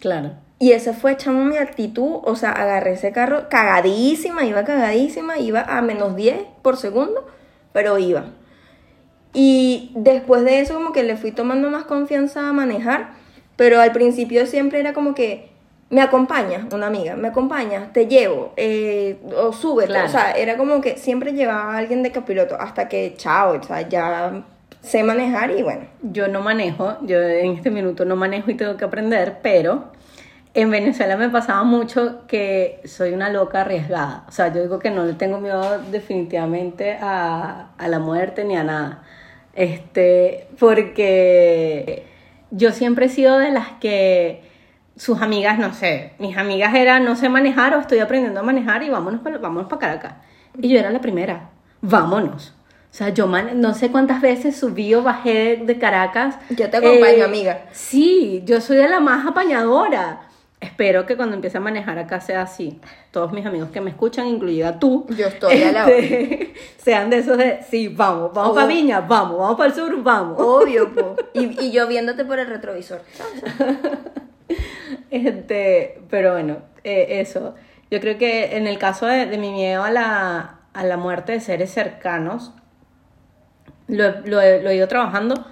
Claro. 0.00 0.32
Y 0.58 0.72
esa 0.72 0.94
fue 0.94 1.12
echando 1.12 1.44
mi 1.44 1.56
actitud, 1.56 2.20
o 2.22 2.36
sea, 2.36 2.52
agarré 2.52 2.92
ese 2.92 3.12
carro 3.12 3.48
cagadísima, 3.50 4.44
iba 4.44 4.64
cagadísima, 4.64 5.38
iba 5.38 5.62
a 5.62 5.82
menos 5.82 6.16
10 6.16 6.38
por 6.62 6.76
segundo, 6.76 7.26
pero 7.72 7.98
iba. 7.98 8.26
Y 9.34 9.90
después 9.96 10.44
de 10.44 10.60
eso 10.60 10.74
como 10.74 10.92
que 10.92 11.02
le 11.02 11.16
fui 11.16 11.32
tomando 11.32 11.68
más 11.68 11.84
confianza 11.84 12.48
a 12.48 12.52
manejar, 12.52 13.10
pero 13.56 13.80
al 13.80 13.92
principio 13.92 14.46
siempre 14.46 14.80
era 14.80 14.94
como 14.94 15.14
que 15.14 15.50
me 15.90 16.00
acompaña 16.00 16.66
una 16.72 16.86
amiga, 16.86 17.16
me 17.16 17.28
acompaña, 17.28 17.92
te 17.92 18.06
llevo, 18.06 18.52
eh, 18.56 19.18
o 19.36 19.52
sube, 19.52 19.84
o 19.84 20.08
sea, 20.08 20.32
era 20.32 20.56
como 20.56 20.80
que 20.80 20.96
siempre 20.96 21.32
llevaba 21.32 21.74
a 21.74 21.78
alguien 21.78 22.02
de 22.02 22.12
copiloto 22.12 22.56
hasta 22.58 22.88
que, 22.88 23.14
chao, 23.16 23.58
o 23.58 23.62
sea, 23.62 23.86
ya 23.88 24.42
sé 24.86 25.02
manejar 25.02 25.50
y 25.50 25.62
bueno. 25.62 25.86
Yo 26.02 26.28
no 26.28 26.40
manejo, 26.40 26.96
yo 27.02 27.20
en 27.20 27.52
este 27.52 27.70
minuto 27.70 28.04
no 28.04 28.16
manejo 28.16 28.50
y 28.50 28.54
tengo 28.54 28.76
que 28.76 28.84
aprender, 28.84 29.38
pero 29.42 29.92
en 30.54 30.70
Venezuela 30.70 31.16
me 31.16 31.28
pasaba 31.28 31.64
mucho 31.64 32.26
que 32.26 32.80
soy 32.84 33.12
una 33.12 33.28
loca 33.28 33.62
arriesgada. 33.62 34.24
O 34.28 34.32
sea, 34.32 34.52
yo 34.52 34.62
digo 34.62 34.78
que 34.78 34.90
no 34.90 35.04
le 35.04 35.14
tengo 35.14 35.38
miedo 35.40 35.80
definitivamente 35.90 36.96
a, 37.00 37.72
a 37.76 37.88
la 37.88 37.98
muerte 37.98 38.44
ni 38.44 38.56
a 38.56 38.64
nada. 38.64 39.02
Este, 39.54 40.48
porque 40.58 42.06
yo 42.50 42.72
siempre 42.72 43.06
he 43.06 43.08
sido 43.08 43.38
de 43.38 43.50
las 43.50 43.68
que 43.80 44.42
sus 44.96 45.20
amigas, 45.20 45.58
no 45.58 45.74
sé, 45.74 46.14
mis 46.18 46.36
amigas 46.38 46.74
eran 46.74 47.04
no 47.04 47.16
sé 47.16 47.28
manejar 47.28 47.74
o 47.74 47.80
estoy 47.80 47.98
aprendiendo 47.98 48.40
a 48.40 48.42
manejar 48.42 48.82
y 48.82 48.88
vámonos 48.88 49.20
para, 49.20 49.38
vámonos 49.38 49.68
para 49.68 49.80
Caracas. 49.80 50.14
Y 50.58 50.68
yo 50.68 50.78
era 50.78 50.90
la 50.90 51.00
primera, 51.00 51.50
vámonos. 51.82 52.55
O 52.96 52.98
sea, 52.98 53.10
yo 53.10 53.26
no 53.26 53.74
sé 53.74 53.90
cuántas 53.90 54.22
veces 54.22 54.56
subí 54.56 54.94
o 54.94 55.02
bajé 55.02 55.60
de 55.62 55.78
Caracas. 55.78 56.36
Yo 56.48 56.70
te 56.70 56.78
acompaño, 56.78 57.18
eh, 57.18 57.24
amiga. 57.24 57.66
Sí, 57.72 58.40
yo 58.46 58.62
soy 58.62 58.78
de 58.78 58.88
la 58.88 59.00
más 59.00 59.26
apañadora. 59.26 60.30
Espero 60.62 61.04
que 61.04 61.14
cuando 61.14 61.34
empiece 61.34 61.58
a 61.58 61.60
manejar 61.60 61.98
acá 61.98 62.22
sea 62.22 62.40
así. 62.40 62.80
Todos 63.10 63.32
mis 63.32 63.44
amigos 63.44 63.68
que 63.68 63.82
me 63.82 63.90
escuchan, 63.90 64.26
incluida 64.26 64.78
tú. 64.78 65.04
Yo 65.10 65.26
estoy 65.26 65.62
a 65.62 65.72
la 65.72 65.90
este, 65.90 66.54
Sean 66.78 67.10
de 67.10 67.18
esos 67.18 67.36
de, 67.36 67.62
sí, 67.68 67.88
vamos, 67.88 68.32
vamos 68.32 68.54
para 68.54 68.66
Viña, 68.66 69.02
vamos, 69.02 69.40
vamos 69.40 69.58
para 69.58 69.68
el 69.68 69.74
sur, 69.74 70.02
vamos. 70.02 70.40
Obvio, 70.40 70.90
po. 70.94 71.16
Y, 71.34 71.66
y 71.66 71.72
yo 71.72 71.86
viéndote 71.86 72.24
por 72.24 72.38
el 72.38 72.46
retrovisor. 72.46 73.02
este, 75.10 76.00
pero 76.08 76.32
bueno, 76.32 76.62
eh, 76.82 77.20
eso. 77.20 77.56
Yo 77.90 78.00
creo 78.00 78.16
que 78.16 78.56
en 78.56 78.66
el 78.66 78.78
caso 78.78 79.04
de, 79.04 79.26
mi 79.36 79.52
miedo 79.52 79.84
a 79.84 79.90
la, 79.90 80.60
a 80.72 80.82
la, 80.82 80.96
muerte 80.96 81.32
de 81.32 81.40
seres 81.40 81.70
cercanos, 81.70 82.54
lo, 83.88 84.10
lo, 84.24 84.36
lo 84.36 84.70
he 84.70 84.76
ido 84.76 84.88
trabajando 84.88 85.44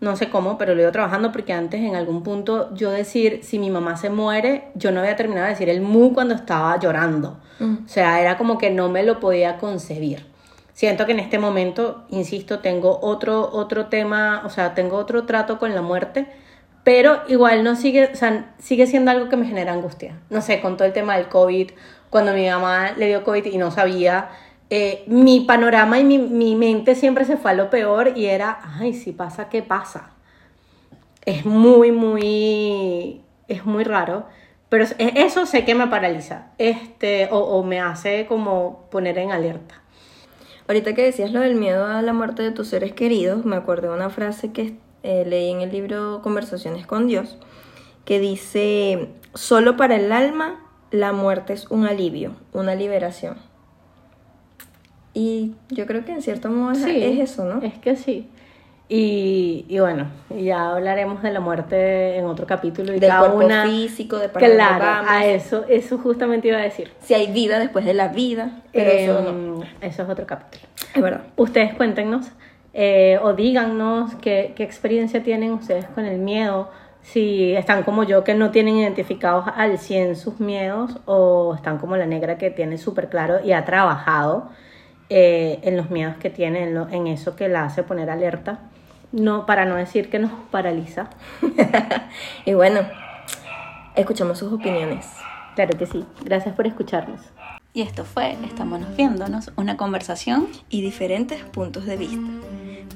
no 0.00 0.16
sé 0.16 0.30
cómo, 0.30 0.56
pero 0.56 0.74
lo 0.74 0.80
he 0.80 0.82
ido 0.84 0.92
trabajando 0.92 1.30
porque 1.30 1.52
antes 1.52 1.80
en 1.80 1.94
algún 1.94 2.22
punto 2.22 2.74
yo 2.74 2.90
decir, 2.90 3.40
si 3.42 3.58
mi 3.58 3.70
mamá 3.70 3.96
se 3.96 4.08
muere, 4.08 4.64
yo 4.74 4.92
no 4.92 5.00
había 5.00 5.14
terminado 5.14 5.46
de 5.46 5.52
decir 5.52 5.68
el 5.68 5.82
mu 5.82 6.14
cuando 6.14 6.34
estaba 6.34 6.78
llorando. 6.78 7.38
Mm. 7.58 7.84
O 7.84 7.88
sea, 7.88 8.20
era 8.20 8.38
como 8.38 8.56
que 8.56 8.70
no 8.70 8.88
me 8.88 9.02
lo 9.02 9.20
podía 9.20 9.58
concebir. 9.58 10.26
Siento 10.72 11.04
que 11.04 11.12
en 11.12 11.20
este 11.20 11.38
momento, 11.38 12.06
insisto, 12.08 12.60
tengo 12.60 12.98
otro, 13.02 13.50
otro 13.52 13.86
tema, 13.86 14.42
o 14.46 14.48
sea, 14.48 14.74
tengo 14.74 14.96
otro 14.96 15.24
trato 15.24 15.58
con 15.58 15.74
la 15.74 15.82
muerte, 15.82 16.26
pero 16.82 17.20
igual 17.28 17.62
no 17.62 17.76
sigue, 17.76 18.10
o 18.10 18.16
sea, 18.16 18.54
sigue 18.58 18.86
siendo 18.86 19.10
algo 19.10 19.28
que 19.28 19.36
me 19.36 19.44
genera 19.44 19.74
angustia. 19.74 20.18
No 20.30 20.40
sé, 20.40 20.62
con 20.62 20.78
todo 20.78 20.88
el 20.88 20.94
tema 20.94 21.18
del 21.18 21.28
COVID, 21.28 21.72
cuando 22.08 22.32
mi 22.32 22.48
mamá 22.48 22.92
le 22.96 23.08
dio 23.08 23.22
COVID 23.22 23.44
y 23.44 23.58
no 23.58 23.70
sabía, 23.70 24.30
eh, 24.70 25.04
mi 25.06 25.40
panorama 25.40 25.98
y 25.98 26.04
mi, 26.04 26.18
mi, 26.18 26.54
mente 26.54 26.94
siempre 26.94 27.24
se 27.24 27.36
fue 27.36 27.50
a 27.50 27.54
lo 27.54 27.70
peor 27.70 28.16
y 28.16 28.26
era, 28.26 28.60
ay, 28.78 28.94
si 28.94 29.12
pasa, 29.12 29.48
¿qué 29.48 29.62
pasa? 29.62 30.12
Es 31.26 31.44
muy, 31.44 31.92
muy, 31.92 33.20
es 33.48 33.66
muy 33.66 33.84
raro, 33.84 34.26
pero 34.68 34.86
eso 34.98 35.46
sé 35.46 35.64
que 35.64 35.74
me 35.74 35.88
paraliza, 35.88 36.46
este, 36.58 37.28
o, 37.32 37.38
o 37.38 37.64
me 37.64 37.80
hace 37.80 38.26
como 38.26 38.88
poner 38.90 39.18
en 39.18 39.32
alerta. 39.32 39.82
Ahorita 40.68 40.94
que 40.94 41.02
decías 41.02 41.32
lo 41.32 41.40
del 41.40 41.56
miedo 41.56 41.84
a 41.84 42.00
la 42.00 42.12
muerte 42.12 42.44
de 42.44 42.52
tus 42.52 42.68
seres 42.68 42.92
queridos, 42.92 43.44
me 43.44 43.56
acordé 43.56 43.88
de 43.88 43.94
una 43.94 44.08
frase 44.08 44.52
que 44.52 44.76
eh, 45.02 45.24
leí 45.26 45.50
en 45.50 45.62
el 45.62 45.72
libro 45.72 46.20
Conversaciones 46.22 46.86
con 46.86 47.08
Dios, 47.08 47.38
que 48.04 48.20
dice, 48.20 49.08
solo 49.34 49.76
para 49.76 49.96
el 49.96 50.12
alma 50.12 50.60
la 50.92 51.12
muerte 51.12 51.54
es 51.54 51.66
un 51.70 51.86
alivio, 51.86 52.36
una 52.52 52.76
liberación. 52.76 53.49
Y 55.12 55.54
yo 55.70 55.86
creo 55.86 56.04
que 56.04 56.12
en 56.12 56.22
cierto 56.22 56.48
modo 56.50 56.72
es, 56.72 56.84
eso, 56.84 57.44
¿no? 57.44 57.62
Es 57.62 57.78
que 57.78 57.96
sí. 57.96 58.28
Y, 58.88 59.66
y, 59.68 59.78
bueno, 59.78 60.08
ya 60.36 60.72
hablaremos 60.72 61.22
de 61.22 61.30
la 61.30 61.38
muerte 61.38 62.16
en 62.16 62.24
otro 62.24 62.44
capítulo. 62.46 62.92
Y 62.92 62.98
Del 62.98 63.08
cada 63.08 63.30
cuerpo 63.30 63.68
físico, 63.68 64.18
de 64.18 64.28
para 64.28 64.46
Claro, 64.48 65.08
a 65.08 65.24
eso, 65.24 65.64
eso 65.68 65.98
justamente 65.98 66.48
iba 66.48 66.58
a 66.58 66.62
decir. 66.62 66.90
Si 67.00 67.14
hay 67.14 67.32
vida 67.32 67.60
después 67.60 67.84
de 67.84 67.94
la 67.94 68.08
vida, 68.08 68.62
pero 68.72 68.90
eso, 68.90 69.20
no. 69.22 69.28
Em, 69.30 69.62
eso 69.80 70.02
es 70.02 70.08
otro 70.08 70.26
capítulo. 70.26 70.64
Es 70.92 71.00
verdad. 71.00 71.22
Ustedes 71.36 71.74
cuéntenos 71.74 72.32
eh, 72.72 73.18
o 73.22 73.32
díganos 73.32 74.14
qué, 74.16 74.52
qué 74.56 74.62
experiencia 74.62 75.22
tienen 75.22 75.52
ustedes 75.52 75.86
con 75.86 76.04
el 76.04 76.18
miedo, 76.18 76.68
si 77.02 77.54
están 77.54 77.82
como 77.82 78.04
yo 78.04 78.24
que 78.24 78.34
no 78.34 78.50
tienen 78.50 78.76
identificados 78.76 79.46
al 79.56 79.78
100 79.78 80.16
sus 80.16 80.38
miedos 80.38 80.98
o 81.06 81.54
están 81.54 81.78
como 81.78 81.96
la 81.96 82.06
negra 82.06 82.38
que 82.38 82.50
tiene 82.50 82.78
súper 82.78 83.08
claro 83.08 83.40
y 83.42 83.52
ha 83.52 83.64
trabajado 83.64 84.50
eh, 85.10 85.58
en 85.62 85.76
los 85.76 85.90
miedos 85.90 86.16
que 86.18 86.30
tiene, 86.30 86.62
en, 86.62 87.06
eso 87.08 87.34
que 87.34 87.48
la 87.48 87.64
hace 87.64 87.82
poner 87.82 88.10
alerta, 88.10 88.60
no, 89.10 89.44
para 89.44 89.64
no 89.64 89.74
decir 89.74 90.08
que 90.08 90.20
nos 90.20 90.30
paraliza. 90.52 91.10
y 92.44 92.54
bueno, 92.54 92.80
escuchamos 93.96 94.38
sus 94.38 94.52
opiniones. 94.52 95.06
Claro 95.56 95.76
que 95.76 95.86
sí. 95.86 96.06
Gracias 96.22 96.54
por 96.54 96.66
escucharnos. 96.66 97.20
Y 97.72 97.82
esto 97.82 98.04
fue 98.04 98.36
Estamos 98.44 98.80
viéndonos, 98.96 99.52
una 99.56 99.76
conversación 99.76 100.48
y 100.68 100.80
diferentes 100.80 101.42
puntos 101.42 101.86
de 101.86 101.96
vista. 101.96 102.30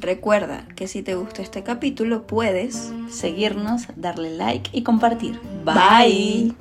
Recuerda 0.01 0.67
que 0.77 0.87
si 0.87 1.03
te 1.03 1.15
gustó 1.15 1.43
este 1.43 1.63
capítulo 1.63 2.27
puedes 2.27 2.93
seguirnos, 3.09 3.89
darle 3.97 4.37
like 4.37 4.71
y 4.73 4.83
compartir. 4.83 5.41
Bye. 5.65 6.55